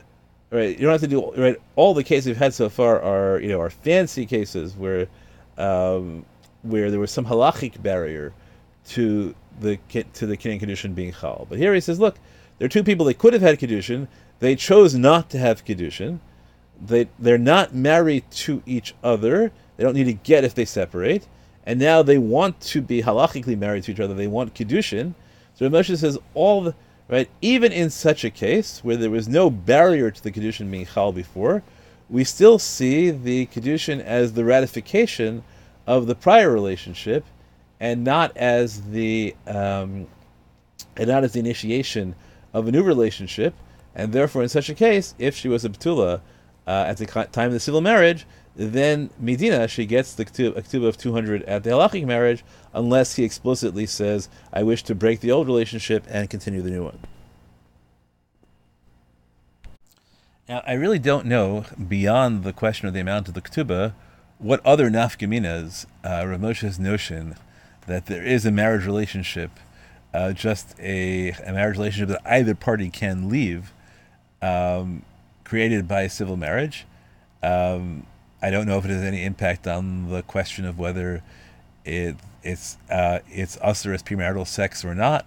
right? 0.50 0.70
You 0.70 0.82
don't 0.82 0.92
have 0.92 1.00
to 1.00 1.08
do 1.08 1.32
right. 1.36 1.56
All 1.74 1.94
the 1.94 2.04
cases 2.04 2.26
we've 2.26 2.36
had 2.36 2.54
so 2.54 2.68
far 2.68 3.00
are 3.00 3.40
you 3.40 3.48
know 3.48 3.60
are 3.60 3.70
fancy 3.70 4.26
cases 4.26 4.76
where 4.76 5.08
um, 5.58 6.24
where 6.68 6.90
there 6.90 7.00
was 7.00 7.10
some 7.10 7.26
halachic 7.26 7.82
barrier 7.82 8.32
to 8.88 9.34
the 9.60 9.78
to 10.14 10.26
the 10.26 10.36
kedushin 10.36 10.94
being 10.94 11.12
chal. 11.12 11.46
But 11.48 11.58
here 11.58 11.74
he 11.74 11.80
says, 11.80 11.98
look, 11.98 12.16
there 12.58 12.66
are 12.66 12.70
two 12.70 12.84
people 12.84 13.06
that 13.06 13.18
could 13.18 13.32
have 13.32 13.42
had 13.42 13.58
kedushin. 13.58 14.08
They 14.38 14.54
chose 14.56 14.94
not 14.94 15.30
to 15.30 15.38
have 15.38 15.64
kedushin. 15.64 16.20
They 16.84 17.08
they're 17.18 17.38
not 17.38 17.74
married 17.74 18.30
to 18.30 18.62
each 18.66 18.94
other. 19.02 19.50
They 19.76 19.84
don't 19.84 19.94
need 19.94 20.04
to 20.04 20.12
get 20.12 20.44
if 20.44 20.54
they 20.54 20.64
separate. 20.64 21.26
And 21.64 21.80
now 21.80 22.02
they 22.02 22.18
want 22.18 22.60
to 22.60 22.80
be 22.80 23.02
halachically 23.02 23.58
married 23.58 23.84
to 23.84 23.92
each 23.92 24.00
other. 24.00 24.14
They 24.14 24.28
want 24.28 24.54
kedushin. 24.54 25.14
So 25.54 25.68
Moshe 25.68 25.96
says 25.96 26.18
all 26.34 26.62
the 26.62 26.74
right? 27.08 27.28
Even 27.40 27.72
in 27.72 27.90
such 27.90 28.24
a 28.24 28.30
case 28.30 28.80
where 28.82 28.96
there 28.96 29.10
was 29.10 29.28
no 29.28 29.50
barrier 29.50 30.10
to 30.10 30.22
the 30.22 30.32
kedushin 30.32 30.70
being 30.70 30.86
chal 30.86 31.12
before, 31.12 31.62
we 32.08 32.24
still 32.24 32.58
see 32.58 33.10
the 33.10 33.46
kedushin 33.46 34.00
as 34.00 34.32
the 34.32 34.44
ratification 34.44 35.42
of 35.86 36.06
the 36.06 36.14
prior 36.14 36.50
relationship, 36.50 37.24
and 37.80 38.04
not 38.04 38.36
as 38.36 38.82
the 38.90 39.34
um, 39.46 40.06
and 40.96 41.08
not 41.08 41.24
as 41.24 41.32
the 41.32 41.40
initiation 41.40 42.14
of 42.52 42.68
a 42.68 42.72
new 42.72 42.82
relationship. 42.82 43.54
And 43.94 44.12
therefore, 44.12 44.42
in 44.42 44.48
such 44.48 44.68
a 44.68 44.74
case, 44.74 45.14
if 45.18 45.34
she 45.34 45.48
was 45.48 45.64
a 45.64 45.70
betula 45.70 46.20
uh, 46.66 46.84
at 46.86 46.98
the 46.98 47.06
time 47.06 47.46
of 47.46 47.52
the 47.52 47.60
civil 47.60 47.80
marriage, 47.80 48.26
then 48.56 49.10
Medina, 49.18 49.68
she 49.68 49.84
gets 49.84 50.14
the 50.14 50.24
ketubah 50.24 50.86
of 50.86 50.96
200 50.96 51.42
at 51.42 51.62
the 51.62 51.70
halachic 51.70 52.06
marriage, 52.06 52.42
unless 52.72 53.16
he 53.16 53.24
explicitly 53.24 53.86
says, 53.86 54.28
I 54.52 54.62
wish 54.62 54.82
to 54.84 54.94
break 54.94 55.20
the 55.20 55.30
old 55.30 55.46
relationship 55.46 56.04
and 56.08 56.28
continue 56.30 56.62
the 56.62 56.70
new 56.70 56.84
one. 56.84 56.98
Now, 60.48 60.62
I 60.66 60.72
really 60.74 60.98
don't 60.98 61.26
know, 61.26 61.64
beyond 61.88 62.44
the 62.44 62.52
question 62.52 62.88
of 62.88 62.94
the 62.94 63.00
amount 63.00 63.28
of 63.28 63.34
the 63.34 63.42
ketubah, 63.42 63.92
what 64.38 64.64
other 64.64 64.90
nafkaminas, 64.90 65.86
uh, 66.04 66.22
Ramosha's 66.24 66.78
notion 66.78 67.36
that 67.86 68.06
there 68.06 68.24
is 68.24 68.44
a 68.44 68.50
marriage 68.50 68.84
relationship, 68.84 69.50
uh, 70.12 70.32
just 70.32 70.78
a, 70.80 71.30
a 71.30 71.52
marriage 71.52 71.76
relationship 71.76 72.08
that 72.08 72.30
either 72.30 72.54
party 72.54 72.90
can 72.90 73.28
leave, 73.28 73.72
um, 74.42 75.02
created 75.44 75.86
by 75.86 76.06
civil 76.06 76.36
marriage. 76.36 76.86
Um, 77.42 78.06
I 78.42 78.50
don't 78.50 78.66
know 78.66 78.78
if 78.78 78.84
it 78.84 78.90
has 78.90 79.02
any 79.02 79.24
impact 79.24 79.66
on 79.66 80.10
the 80.10 80.22
question 80.22 80.64
of 80.64 80.78
whether 80.78 81.22
it 81.84 82.16
it's 82.42 82.76
uh, 82.90 83.20
it's 83.30 83.56
us 83.58 83.84
or 83.86 83.92
as 83.92 84.02
premarital 84.02 84.46
sex 84.46 84.84
or 84.84 84.94
not, 84.94 85.26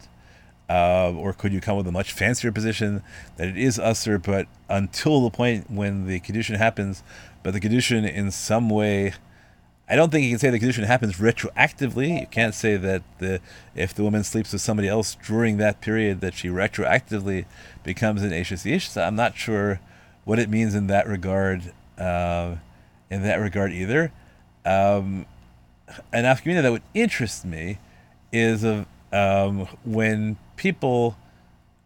uh, 0.69 1.11
or 1.15 1.33
could 1.33 1.51
you 1.51 1.61
come 1.61 1.77
with 1.77 1.87
a 1.87 1.91
much 1.91 2.13
fancier 2.13 2.51
position 2.51 3.01
that 3.37 3.47
it 3.47 3.57
is 3.57 3.79
usher, 3.79 4.19
but 4.19 4.47
until 4.69 5.21
the 5.21 5.29
point 5.29 5.69
when 5.69 6.05
the 6.05 6.19
condition 6.19 6.55
happens, 6.55 7.03
but 7.43 7.51
the 7.51 7.59
condition 7.59 8.05
in 8.05 8.31
some 8.31 8.69
way 8.69 9.13
I 9.91 9.95
don't 9.95 10.11
think 10.11 10.23
you 10.23 10.29
can 10.29 10.37
say 10.37 10.51
the 10.51 10.59
condition 10.59 10.83
happens 10.83 11.15
retroactively. 11.15 12.21
You 12.21 12.27
can't 12.27 12.53
say 12.53 12.77
that 12.77 13.01
the 13.17 13.41
if 13.73 13.91
the 13.91 14.03
woman 14.03 14.23
sleeps 14.23 14.53
with 14.53 14.61
somebody 14.61 14.87
else 14.87 15.17
during 15.25 15.57
that 15.57 15.81
period 15.81 16.21
that 16.21 16.35
she 16.35 16.47
retroactively 16.47 17.45
becomes 17.83 18.21
an 18.21 18.31
Ish. 18.31 18.87
So 18.87 19.01
I'm 19.01 19.15
not 19.15 19.35
sure 19.35 19.79
what 20.25 20.37
it 20.37 20.47
means 20.47 20.75
in 20.75 20.85
that 20.87 21.07
regard. 21.07 21.73
Uh, 21.97 22.57
in 23.09 23.23
that 23.23 23.37
regard 23.37 23.71
either. 23.73 24.11
Um, 24.65 25.25
an 26.13 26.25
afkamina 26.25 26.61
that 26.61 26.71
would 26.71 26.83
interest 26.93 27.45
me 27.45 27.79
is 28.31 28.63
of 28.63 28.85
um, 29.11 29.67
when 29.83 30.37
people 30.59 31.15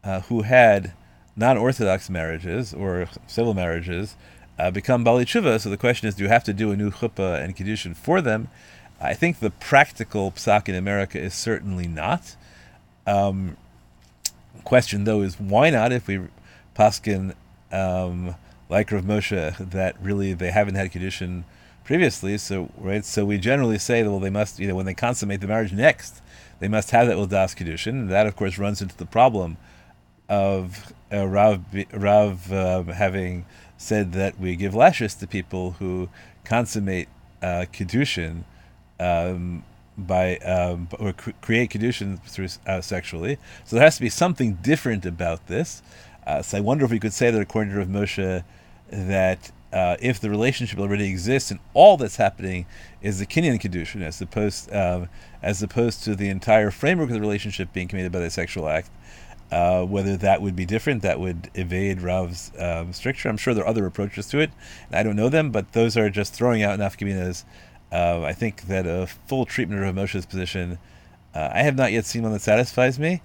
uh, 0.04 0.22
who 0.22 0.42
had 0.42 0.94
non-orthodox 1.36 2.10
marriages 2.10 2.74
or 2.74 3.08
civil 3.28 3.54
marriages 3.54 4.16
uh, 4.58 4.72
become 4.72 5.04
bali 5.04 5.26
tshuva. 5.26 5.62
So 5.62 5.70
the 5.70 5.78
question 5.78 6.08
is, 6.08 6.16
do 6.16 6.24
you 6.24 6.30
have 6.30 6.44
to 6.46 6.54
do 6.54 6.72
a 6.72 6.76
new 6.76 6.90
chuppah 6.90 7.42
and 7.42 7.56
kiddushin 7.56 7.96
for 7.96 8.20
them? 8.20 8.50
I 9.00 9.14
think 9.14 9.40
the 9.40 9.52
practical 9.52 10.32
psak 10.32 10.68
in 10.68 10.76
America 10.76 11.20
is 11.20 11.36
certainly 11.36 11.88
not. 11.88 12.36
Um, 13.06 13.58
question 14.64 15.04
though 15.04 15.22
is 15.22 15.40
why 15.40 15.70
not 15.70 15.92
if 15.92 16.08
we 16.08 16.22
paskin 16.76 17.36
um, 17.72 18.36
like 18.70 18.92
Rav 18.92 19.04
Moshe 19.04 19.70
that 19.72 19.96
really 20.02 20.34
they 20.34 20.52
haven't 20.52 20.76
had 20.76 20.92
kiddushin 20.92 21.44
previously. 21.84 22.40
So 22.40 22.72
right, 22.78 23.06
so 23.06 23.24
we 23.24 23.38
generally 23.38 23.78
say 23.78 24.02
that 24.02 24.10
well 24.10 24.20
they 24.20 24.32
must 24.32 24.58
you 24.58 24.68
know 24.68 24.76
when 24.76 24.88
they 24.88 24.96
consummate 24.96 25.42
the 25.42 25.48
marriage 25.48 25.74
next 25.74 26.23
they 26.64 26.70
must 26.70 26.92
have 26.92 27.08
that 27.08 27.20
with 27.20 27.30
das 27.30 27.54
kiddushin. 27.54 27.90
And 27.90 28.10
that 28.10 28.26
of 28.26 28.38
course 28.38 28.58
runs 28.58 28.82
into 28.82 28.96
the 28.96 29.06
problem 29.06 29.58
of 30.30 30.94
uh, 31.12 31.28
Rav 31.28 31.60
Rav 31.92 32.54
uh, 32.54 32.84
having 32.84 33.46
said 33.76 34.14
that 34.14 34.40
we 34.40 34.56
give 34.56 34.74
lashes 34.74 35.14
to 35.16 35.28
people 35.28 35.72
who 35.72 36.08
consummate 36.46 37.10
uh, 37.42 37.66
kiddushin. 37.74 38.46
Um, 38.98 39.66
by 39.98 40.38
um, 40.38 40.88
or 41.00 41.12
cr- 41.12 41.32
create 41.42 41.72
kiddushin 41.72 42.20
through 42.24 42.48
uh, 42.66 42.80
sexually, 42.80 43.38
so 43.66 43.76
there 43.76 43.84
has 43.84 43.98
to 43.98 44.02
be 44.02 44.10
something 44.10 44.54
different 44.62 45.06
about 45.06 45.48
this. 45.48 45.84
Uh, 46.26 46.42
so 46.42 46.58
I 46.58 46.62
wonder 46.62 46.86
if 46.86 46.92
we 46.92 47.00
could 47.00 47.14
say 47.14 47.30
that 47.30 47.42
according 47.42 47.74
to 47.74 47.80
Rav 47.80 47.90
Moshe, 47.90 48.44
that 48.90 49.52
uh, 49.74 49.98
if 50.00 50.20
the 50.20 50.30
relationship 50.30 50.80
already 50.80 51.10
exists 51.10 51.50
and 51.50 51.60
all 51.74 51.98
that's 51.98 52.18
happening 52.18 52.66
is 53.02 53.18
the 53.20 53.26
kinyan 53.26 53.60
kedushin, 53.60 54.04
as 54.04 54.22
opposed 54.22 54.72
um, 54.72 55.10
as 55.42 55.64
opposed 55.64 56.04
to 56.04 56.16
the 56.16 56.30
entire 56.30 56.70
framework 56.70 57.10
of 57.10 57.16
the 57.16 57.22
relationship 57.22 57.74
being 57.74 57.88
committed 57.88 58.12
by 58.12 58.20
the 58.20 58.30
sexual 58.30 58.70
act, 58.70 58.92
uh, 59.52 59.84
whether 59.84 60.16
that 60.16 60.42
would 60.42 60.56
be 60.56 60.66
different, 60.66 61.02
that 61.02 61.20
would 61.20 61.50
evade 61.56 62.02
Rav's 62.02 62.52
um, 62.60 62.94
stricture. 62.94 63.30
I'm 63.30 63.38
sure 63.38 63.54
there 63.54 63.64
are 63.64 63.68
other 63.68 63.86
approaches 63.86 64.28
to 64.28 64.40
it, 64.40 64.52
and 64.88 64.96
I 64.96 65.04
don't 65.04 65.16
know 65.16 65.30
them, 65.30 65.52
but 65.52 65.74
those 65.74 65.98
are 65.98 66.10
just 66.10 66.34
throwing 66.34 66.62
out 66.62 66.80
nafkaminas. 66.80 67.44
Uh, 67.92 68.22
I 68.22 68.34
think 68.34 68.68
that 68.68 68.86
a 68.86 69.08
full 69.28 69.46
treatment 69.46 69.84
of 69.84 69.96
Moshe's 69.96 70.26
position, 70.26 70.78
uh, 71.34 71.50
I 71.52 71.64
have 71.64 71.76
not 71.76 71.92
yet 71.92 72.06
seen 72.06 72.24
one 72.24 72.32
that 72.32 72.42
satisfies 72.42 73.00
me. 73.00 73.22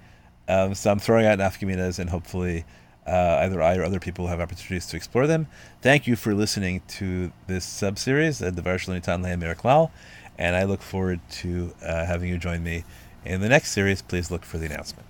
Um, 0.48 0.74
so 0.74 0.90
I'm 0.90 0.98
throwing 0.98 1.26
out 1.26 1.38
nafkaminas, 1.38 1.98
and 1.98 2.08
hopefully, 2.08 2.64
uh, 3.08 3.40
either 3.42 3.62
I 3.62 3.76
or 3.76 3.84
other 3.84 3.98
people 3.98 4.26
have 4.26 4.40
opportunities 4.40 4.86
to 4.88 4.96
explore 4.96 5.26
them. 5.26 5.48
Thank 5.80 6.06
you 6.06 6.14
for 6.14 6.34
listening 6.34 6.82
to 6.88 7.32
this 7.46 7.64
sub 7.64 7.98
series, 7.98 8.38
the 8.38 8.50
Varshalini 8.50 9.02
Tanle 9.02 9.36
Miraklal, 9.36 9.90
and 10.36 10.54
I 10.54 10.64
look 10.64 10.82
forward 10.82 11.20
to 11.30 11.74
uh, 11.82 12.04
having 12.04 12.28
you 12.28 12.38
join 12.38 12.62
me 12.62 12.84
in 13.24 13.40
the 13.40 13.48
next 13.48 13.72
series. 13.72 14.02
Please 14.02 14.30
look 14.30 14.44
for 14.44 14.58
the 14.58 14.66
announcement. 14.66 15.07